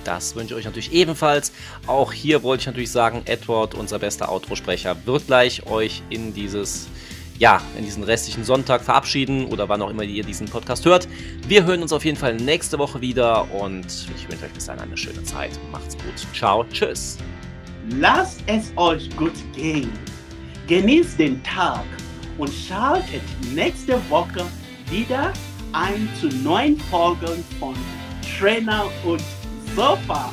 Das 0.05 0.37
wünsche 0.37 0.53
ich 0.53 0.59
euch 0.59 0.65
natürlich 0.67 0.93
ebenfalls. 0.93 1.53
Auch 1.87 2.13
hier 2.13 2.43
wollte 2.43 2.61
ich 2.61 2.67
natürlich 2.67 2.93
sagen, 2.93 3.23
Edward, 3.25 3.75
unser 3.75 3.99
bester 3.99 4.31
Outro-Sprecher, 4.31 5.07
wird 5.07 5.27
gleich 5.27 5.67
euch 5.67 6.03
in 6.11 6.35
dieses 6.35 6.89
ja, 7.39 7.61
in 7.77 7.85
diesen 7.85 8.03
restlichen 8.03 8.45
Sonntag 8.45 8.83
verabschieden 8.83 9.47
oder 9.47 9.69
wann 9.69 9.83
auch 9.83 9.91
immer 9.91 10.03
ihr 10.03 10.25
diesen 10.25 10.49
Podcast 10.49 10.85
hört. 10.85 11.09
Wir 11.49 11.65
hören 11.65 11.83
uns 11.83 11.93
auf 11.93 12.05
jeden 12.05 12.17
Fall 12.17 12.35
nächste 12.35 12.79
Woche 12.79 13.01
wieder 13.01 13.51
und 13.53 13.87
ich 14.17 14.29
wünsche 14.31 14.45
euch 14.45 14.53
bis 14.53 14.67
dahin 14.67 14.83
eine 14.83 14.97
schöne 14.97 15.23
Zeit. 15.25 15.51
Macht's 15.73 15.97
gut. 15.97 16.35
Ciao, 16.35 16.65
tschüss. 16.73 17.19
Lasst 17.99 18.43
es 18.47 18.73
euch 18.77 19.15
gut 19.17 19.35
gehen. 19.55 19.91
Genießt 20.69 21.19
den 21.19 21.43
Tag 21.43 21.85
und 22.39 22.51
schaltet 22.53 23.23
nächste 23.55 23.99
Woche 24.09 24.47
wieder 24.91 25.33
ein 25.73 26.09
zu 26.21 26.29
neuen 26.29 26.79
Folgen 26.79 27.45
von 27.59 27.75
Trainer 28.39 28.87
und 29.05 29.23
Sofa. 29.75 30.33